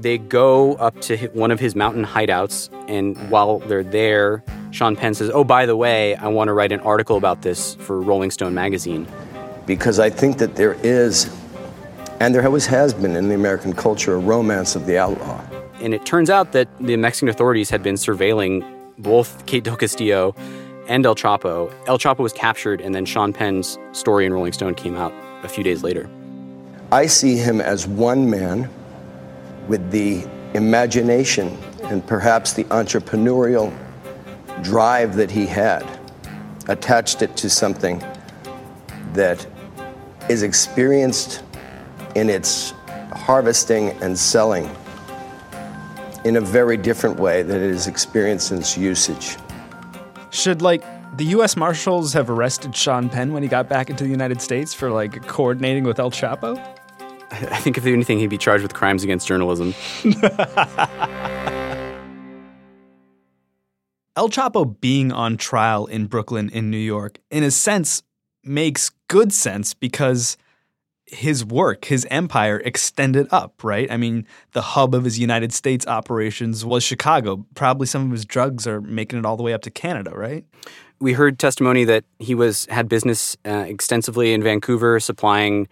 they 0.00 0.18
go 0.18 0.74
up 0.74 1.00
to 1.02 1.16
one 1.28 1.50
of 1.50 1.60
his 1.60 1.76
mountain 1.76 2.04
hideouts. 2.04 2.70
And 2.88 3.16
while 3.30 3.58
they're 3.60 3.84
there, 3.84 4.42
Sean 4.70 4.96
Penn 4.96 5.14
says, 5.14 5.30
Oh, 5.30 5.44
by 5.44 5.66
the 5.66 5.76
way, 5.76 6.16
I 6.16 6.28
want 6.28 6.48
to 6.48 6.54
write 6.54 6.72
an 6.72 6.80
article 6.80 7.16
about 7.16 7.42
this 7.42 7.74
for 7.76 8.00
Rolling 8.00 8.30
Stone 8.30 8.54
magazine. 8.54 9.06
Because 9.66 9.98
I 10.00 10.10
think 10.10 10.38
that 10.38 10.56
there 10.56 10.74
is, 10.82 11.30
and 12.22 12.32
there 12.32 12.46
always 12.46 12.66
has 12.66 12.94
been 12.94 13.16
in 13.16 13.28
the 13.28 13.34
American 13.34 13.72
culture, 13.72 14.14
a 14.14 14.18
romance 14.18 14.76
of 14.76 14.86
the 14.86 14.96
outlaw. 14.96 15.44
And 15.80 15.92
it 15.92 16.06
turns 16.06 16.30
out 16.30 16.52
that 16.52 16.68
the 16.78 16.96
Mexican 16.96 17.28
authorities 17.28 17.68
had 17.68 17.82
been 17.82 17.96
surveilling 17.96 18.64
both 18.96 19.44
Kate 19.46 19.64
Del 19.64 19.74
Castillo 19.74 20.32
and 20.86 21.04
El 21.04 21.16
Chapo. 21.16 21.74
El 21.88 21.98
Chapo 21.98 22.18
was 22.18 22.32
captured, 22.32 22.80
and 22.80 22.94
then 22.94 23.04
Sean 23.04 23.32
Penn's 23.32 23.76
story 23.90 24.24
in 24.24 24.32
Rolling 24.32 24.52
Stone 24.52 24.76
came 24.76 24.94
out 24.94 25.12
a 25.42 25.48
few 25.48 25.64
days 25.64 25.82
later. 25.82 26.08
I 26.92 27.06
see 27.06 27.36
him 27.36 27.60
as 27.60 27.88
one 27.88 28.30
man 28.30 28.70
with 29.66 29.90
the 29.90 30.24
imagination 30.54 31.58
and 31.86 32.06
perhaps 32.06 32.52
the 32.52 32.62
entrepreneurial 32.64 33.76
drive 34.62 35.16
that 35.16 35.32
he 35.32 35.44
had, 35.44 35.84
attached 36.68 37.22
it 37.22 37.36
to 37.38 37.50
something 37.50 38.00
that 39.12 39.44
is 40.28 40.44
experienced 40.44 41.42
in 42.14 42.28
its 42.28 42.74
harvesting 43.12 43.90
and 44.02 44.18
selling 44.18 44.68
in 46.24 46.36
a 46.36 46.40
very 46.40 46.76
different 46.76 47.18
way 47.18 47.42
than 47.42 47.56
it 47.56 47.70
is 47.70 47.86
experienced 47.86 48.52
in 48.52 48.58
its 48.58 48.76
usage. 48.76 49.36
Should 50.30 50.62
like 50.62 50.82
The 51.16 51.24
U.S. 51.26 51.56
Marshals 51.56 52.12
have 52.12 52.30
arrested 52.30 52.74
Sean 52.74 53.08
Penn 53.08 53.32
when 53.32 53.42
he 53.42 53.48
got 53.48 53.68
back 53.68 53.90
into 53.90 54.04
the 54.04 54.10
United 54.10 54.40
States 54.40 54.72
for 54.72 54.90
like 54.90 55.26
coordinating 55.26 55.84
with 55.84 55.98
El 55.98 56.10
Chapo. 56.10 56.58
I 57.30 57.58
think 57.58 57.78
if 57.78 57.86
anything, 57.86 58.18
he'd 58.18 58.28
be 58.28 58.38
charged 58.38 58.62
with 58.62 58.74
crimes 58.74 59.02
against 59.02 59.26
journalism. 59.26 59.74
El 64.14 64.28
Chapo 64.28 64.78
being 64.80 65.10
on 65.10 65.38
trial 65.38 65.86
in 65.86 66.06
Brooklyn, 66.06 66.50
in 66.50 66.70
New 66.70 66.76
York, 66.76 67.18
in 67.30 67.42
a 67.42 67.50
sense, 67.50 68.02
makes 68.44 68.90
good 69.08 69.32
sense 69.32 69.72
because 69.72 70.36
his 71.12 71.44
work, 71.44 71.84
his 71.84 72.06
empire 72.10 72.60
extended 72.64 73.28
up, 73.30 73.62
right? 73.62 73.90
I 73.90 73.96
mean, 73.96 74.26
the 74.52 74.62
hub 74.62 74.94
of 74.94 75.04
his 75.04 75.18
United 75.18 75.52
States 75.52 75.86
operations 75.86 76.64
was 76.64 76.82
Chicago. 76.82 77.44
Probably 77.54 77.86
some 77.86 78.06
of 78.06 78.10
his 78.10 78.24
drugs 78.24 78.66
are 78.66 78.80
making 78.80 79.18
it 79.18 79.26
all 79.26 79.36
the 79.36 79.42
way 79.42 79.52
up 79.52 79.62
to 79.62 79.70
Canada, 79.70 80.10
right? 80.10 80.44
We 81.00 81.12
heard 81.12 81.38
testimony 81.38 81.84
that 81.84 82.04
he 82.18 82.34
was 82.34 82.66
had 82.66 82.88
business 82.88 83.36
uh, 83.44 83.64
extensively 83.68 84.32
in 84.32 84.42
Vancouver, 84.42 84.98
supplying 85.00 85.68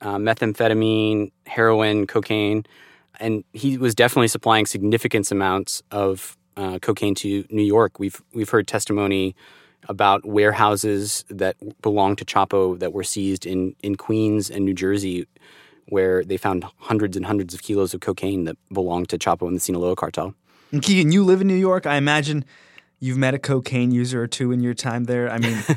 uh, 0.00 0.16
methamphetamine, 0.16 1.30
heroin, 1.46 2.06
cocaine, 2.06 2.64
and 3.20 3.44
he 3.52 3.78
was 3.78 3.94
definitely 3.94 4.28
supplying 4.28 4.66
significant 4.66 5.30
amounts 5.30 5.82
of 5.90 6.36
uh, 6.56 6.78
cocaine 6.80 7.14
to 7.16 7.44
New 7.50 7.62
York. 7.62 7.98
We've 7.98 8.20
we've 8.32 8.50
heard 8.50 8.66
testimony 8.66 9.36
about 9.88 10.24
warehouses 10.26 11.24
that 11.28 11.56
belonged 11.82 12.18
to 12.18 12.24
Chapo 12.24 12.78
that 12.78 12.92
were 12.92 13.04
seized 13.04 13.46
in 13.46 13.74
in 13.82 13.96
Queens 13.96 14.50
and 14.50 14.64
New 14.64 14.74
Jersey, 14.74 15.26
where 15.88 16.24
they 16.24 16.36
found 16.36 16.64
hundreds 16.78 17.16
and 17.16 17.26
hundreds 17.26 17.54
of 17.54 17.62
kilos 17.62 17.94
of 17.94 18.00
cocaine 18.00 18.44
that 18.44 18.56
belonged 18.72 19.08
to 19.10 19.18
Chapo 19.18 19.46
and 19.46 19.56
the 19.56 19.60
Sinaloa 19.60 19.96
cartel. 19.96 20.34
And 20.70 20.82
Keegan, 20.82 21.12
you 21.12 21.24
live 21.24 21.40
in 21.40 21.48
New 21.48 21.54
York. 21.54 21.86
I 21.86 21.96
imagine 21.96 22.44
you've 23.00 23.18
met 23.18 23.34
a 23.34 23.38
cocaine 23.38 23.90
user 23.90 24.22
or 24.22 24.26
two 24.26 24.52
in 24.52 24.60
your 24.60 24.74
time 24.74 25.04
there. 25.04 25.30
I 25.30 25.38
mean. 25.38 25.58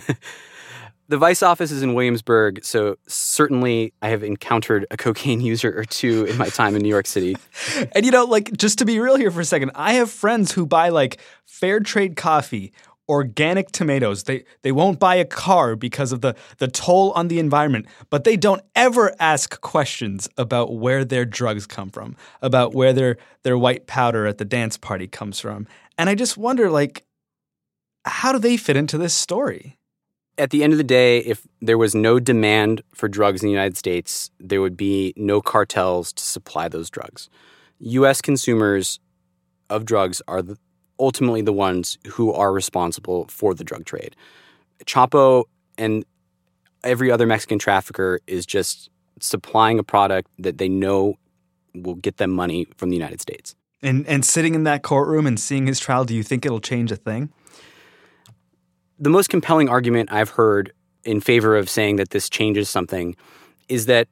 The 1.08 1.20
Vice 1.20 1.44
office 1.44 1.70
is 1.70 1.84
in 1.84 1.94
Williamsburg, 1.94 2.66
so 2.66 2.98
certainly 3.06 3.94
I 4.02 4.10
have 4.10 4.24
encountered 4.24 4.88
a 4.90 4.98
cocaine 4.98 5.40
user 5.52 5.78
or 5.78 5.86
two 5.86 6.26
in 6.26 6.36
my 6.36 6.50
time 6.50 6.76
in 6.76 6.82
New 6.82 6.90
York 6.90 7.06
City. 7.06 7.38
and 7.92 8.04
you 8.04 8.12
know, 8.12 8.26
like 8.26 8.52
just 8.58 8.80
to 8.80 8.86
be 8.86 9.00
real 9.00 9.16
here 9.16 9.30
for 9.30 9.42
a 9.42 9.46
second, 9.46 9.72
I 9.76 9.94
have 9.94 10.10
friends 10.10 10.52
who 10.52 10.66
buy 10.66 10.90
like 10.90 11.20
fair 11.46 11.80
trade 11.80 12.16
coffee, 12.16 12.74
organic 13.08 13.72
tomatoes. 13.72 14.24
They 14.24 14.46
they 14.62 14.72
won't 14.72 15.00
buy 15.00 15.16
a 15.16 15.26
car 15.26 15.76
because 15.76 16.12
of 16.12 16.22
the 16.22 16.36
the 16.58 16.68
toll 16.68 17.12
on 17.12 17.28
the 17.28 17.40
environment, 17.40 17.88
but 18.10 18.24
they 18.24 18.38
don't 18.38 18.62
ever 18.76 19.14
ask 19.20 19.60
questions 19.62 20.28
about 20.38 20.76
where 20.76 21.06
their 21.06 21.26
drugs 21.26 21.66
come 21.66 21.90
from, 21.90 22.16
about 22.42 22.74
where 22.74 22.94
their 22.94 23.18
their 23.44 23.58
white 23.58 23.88
powder 23.88 24.26
at 24.26 24.38
the 24.38 24.46
dance 24.46 24.78
party 24.78 25.08
comes 25.08 25.40
from. 25.40 25.68
And 25.98 26.10
I 26.10 26.16
just 26.16 26.38
wonder 26.38 26.70
like 26.70 27.06
how 28.06 28.32
do 28.32 28.40
they 28.40 28.58
fit 28.58 28.78
into 28.78 28.98
this 28.98 29.14
story? 29.14 29.78
at 30.38 30.50
the 30.50 30.64
end 30.64 30.74
of 30.74 30.78
the 30.78 30.84
day, 30.84 31.20
if 31.20 31.48
there 31.62 31.78
was 31.78 31.96
no 31.96 32.20
demand 32.20 32.82
for 32.94 33.08
drugs 33.08 33.42
in 33.42 33.48
the 33.48 33.52
United 33.52 33.78
States, 33.78 34.32
there 34.40 34.62
would 34.62 34.78
be 34.78 35.14
no 35.16 35.42
cartels 35.42 36.12
to 36.14 36.24
supply 36.24 36.68
those 36.68 36.90
drugs. 36.90 37.30
U.S. 37.80 38.22
consumers 38.22 39.00
of 39.70 39.86
drugs 39.86 40.22
are 40.28 40.42
the, 40.42 40.58
ultimately 41.00 41.42
the 41.42 41.54
ones 41.54 41.98
who 42.08 42.32
are 42.34 42.52
responsible 42.54 43.28
for 43.30 43.54
the 43.54 43.64
drug 43.64 43.86
trade. 43.86 44.16
Chapo 44.86 45.46
and 45.78 46.06
every 46.84 47.12
other 47.12 47.26
Mexican 47.26 47.60
trafficker 47.60 48.20
is 48.28 48.46
just 48.46 48.90
supplying 49.20 49.80
a 49.80 49.84
product 49.84 50.30
that 50.40 50.58
they 50.58 50.70
know 50.70 51.16
will 51.74 51.96
get 51.96 52.18
them 52.18 52.32
money 52.32 52.68
from 52.78 52.90
the 52.90 52.96
United 52.96 53.22
States. 53.22 53.56
And 53.82 54.08
and 54.08 54.26
sitting 54.26 54.56
in 54.56 54.64
that 54.64 54.84
courtroom 54.84 55.28
and 55.28 55.40
seeing 55.40 55.68
his 55.68 55.80
trial, 55.80 56.06
do 56.06 56.16
you 56.16 56.24
think 56.24 56.46
it'll 56.46 56.62
change 56.62 56.92
a 56.92 56.96
thing? 56.96 57.32
the 59.00 59.10
most 59.10 59.30
compelling 59.30 59.70
argument 59.70 60.12
I've 60.12 60.30
heard 60.30 60.72
in 61.04 61.22
favor 61.22 61.56
of 61.56 61.70
saying 61.70 61.98
that 61.98 62.12
this 62.12 62.30
changes 62.30 62.70
something 62.70 63.16
is 63.68 63.86
that 63.88 64.08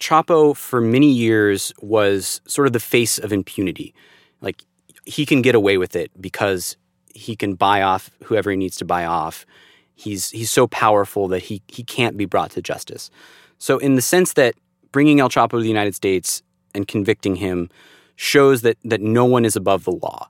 Chapo, 0.00 0.56
for 0.56 0.80
many 0.80 1.10
years, 1.10 1.72
was 1.80 2.40
sort 2.46 2.66
of 2.66 2.72
the 2.72 2.80
face 2.80 3.18
of 3.18 3.32
impunity. 3.32 3.94
Like, 4.40 4.64
he 5.06 5.26
can 5.26 5.42
get 5.42 5.54
away 5.54 5.78
with 5.78 5.96
it 5.96 6.10
because 6.20 6.76
he 7.14 7.36
can 7.36 7.54
buy 7.54 7.82
off 7.82 8.10
whoever 8.24 8.50
he 8.50 8.56
needs 8.56 8.76
to 8.78 8.84
buy 8.84 9.04
off. 9.04 9.46
He's, 9.94 10.30
he's 10.30 10.50
so 10.50 10.66
powerful 10.66 11.28
that 11.28 11.44
he, 11.44 11.62
he 11.68 11.84
can't 11.84 12.16
be 12.16 12.24
brought 12.24 12.50
to 12.52 12.62
justice. 12.62 13.10
So, 13.58 13.78
in 13.78 13.94
the 13.94 14.02
sense 14.02 14.32
that 14.32 14.54
bringing 14.92 15.20
El 15.20 15.28
Chapo 15.28 15.50
to 15.50 15.60
the 15.60 15.68
United 15.68 15.94
States 15.94 16.42
and 16.74 16.88
convicting 16.88 17.36
him 17.36 17.70
shows 18.16 18.62
that, 18.62 18.76
that 18.84 19.00
no 19.00 19.24
one 19.24 19.44
is 19.44 19.56
above 19.56 19.84
the 19.84 19.92
law, 19.92 20.28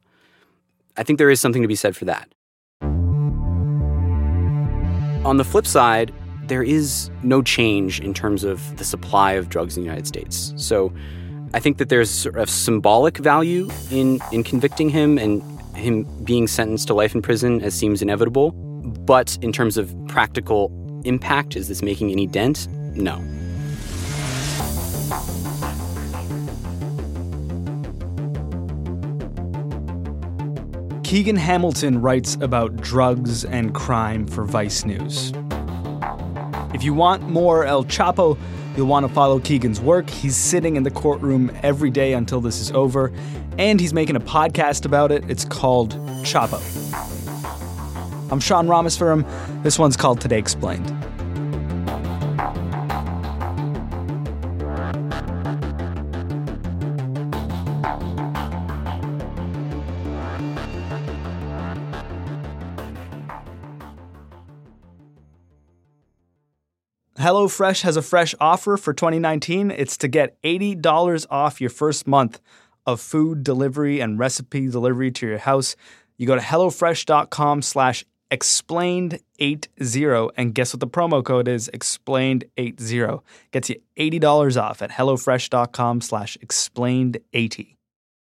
I 0.96 1.02
think 1.02 1.18
there 1.18 1.30
is 1.30 1.40
something 1.40 1.62
to 1.62 1.68
be 1.68 1.74
said 1.74 1.96
for 1.96 2.04
that. 2.04 2.28
On 5.24 5.38
the 5.38 5.44
flip 5.44 5.66
side, 5.66 6.12
there 6.46 6.62
is 6.62 7.10
no 7.22 7.40
change 7.42 8.00
in 8.00 8.12
terms 8.12 8.44
of 8.44 8.76
the 8.76 8.84
supply 8.84 9.32
of 9.32 9.48
drugs 9.48 9.76
in 9.76 9.82
the 9.82 9.86
United 9.86 10.06
States. 10.06 10.52
So 10.56 10.92
I 11.54 11.60
think 11.60 11.78
that 11.78 11.88
there's 11.88 12.26
a 12.26 12.48
symbolic 12.48 13.18
value 13.18 13.70
in, 13.88 14.18
in 14.32 14.42
convicting 14.42 14.88
him 14.88 15.18
and 15.18 15.40
him 15.76 16.02
being 16.24 16.48
sentenced 16.48 16.88
to 16.88 16.94
life 16.94 17.14
in 17.14 17.22
prison 17.22 17.62
as 17.62 17.74
seems 17.74 18.02
inevitable. 18.02 18.50
But 18.50 19.38
in 19.40 19.52
terms 19.52 19.76
of 19.76 19.94
practical 20.08 20.72
impact, 21.04 21.54
is 21.54 21.68
this 21.68 21.80
making 21.80 22.10
any 22.10 22.26
dent? 22.26 22.66
No. 22.96 23.18
Keegan 31.04 31.36
Hamilton 31.36 32.02
writes 32.02 32.36
about 32.40 32.78
drugs 32.78 33.44
and 33.44 33.72
crime 33.72 34.26
for 34.26 34.42
Vice 34.42 34.84
News. 34.84 35.32
If 36.74 36.82
you 36.82 36.92
want 36.92 37.22
more 37.22 37.64
El 37.64 37.84
Chapo, 37.84 38.36
you'll 38.76 38.88
want 38.88 39.06
to 39.06 39.14
follow 39.14 39.38
Keegan's 39.38 39.80
work. 39.80 40.10
He's 40.10 40.34
sitting 40.34 40.74
in 40.74 40.82
the 40.82 40.90
courtroom 40.90 41.52
every 41.62 41.88
day 41.88 42.14
until 42.14 42.40
this 42.40 42.60
is 42.60 42.72
over, 42.72 43.12
and 43.58 43.80
he's 43.80 43.94
making 43.94 44.16
a 44.16 44.20
podcast 44.20 44.84
about 44.84 45.12
it. 45.12 45.24
It's 45.30 45.44
called 45.44 45.94
Chapo. 46.24 46.60
I'm 48.32 48.40
Sean 48.40 48.66
Rameswaram. 48.66 49.62
This 49.62 49.78
one's 49.78 49.96
called 49.96 50.20
Today 50.20 50.38
Explained. 50.38 50.92
HelloFresh 67.24 67.80
has 67.84 67.96
a 67.96 68.02
fresh 68.02 68.34
offer 68.38 68.76
for 68.76 68.92
2019. 68.92 69.70
It's 69.70 69.96
to 69.96 70.08
get 70.08 70.36
$80 70.42 71.24
off 71.30 71.58
your 71.58 71.70
first 71.70 72.06
month 72.06 72.38
of 72.84 73.00
food 73.00 73.42
delivery 73.42 74.00
and 74.00 74.18
recipe 74.18 74.68
delivery 74.68 75.10
to 75.12 75.28
your 75.28 75.38
house. 75.38 75.74
You 76.18 76.26
go 76.26 76.34
to 76.34 76.42
HelloFresh.com 76.42 77.62
slash 77.62 78.04
explained80 78.30 80.30
and 80.36 80.54
guess 80.54 80.74
what 80.74 80.80
the 80.80 80.86
promo 80.86 81.24
code 81.24 81.48
is? 81.48 81.70
Explained80. 81.72 83.22
Gets 83.52 83.70
you 83.70 83.76
$80 83.96 84.62
off 84.62 84.82
at 84.82 84.90
HelloFresh.com 84.90 86.02
slash 86.02 86.36
explained80. 86.44 87.73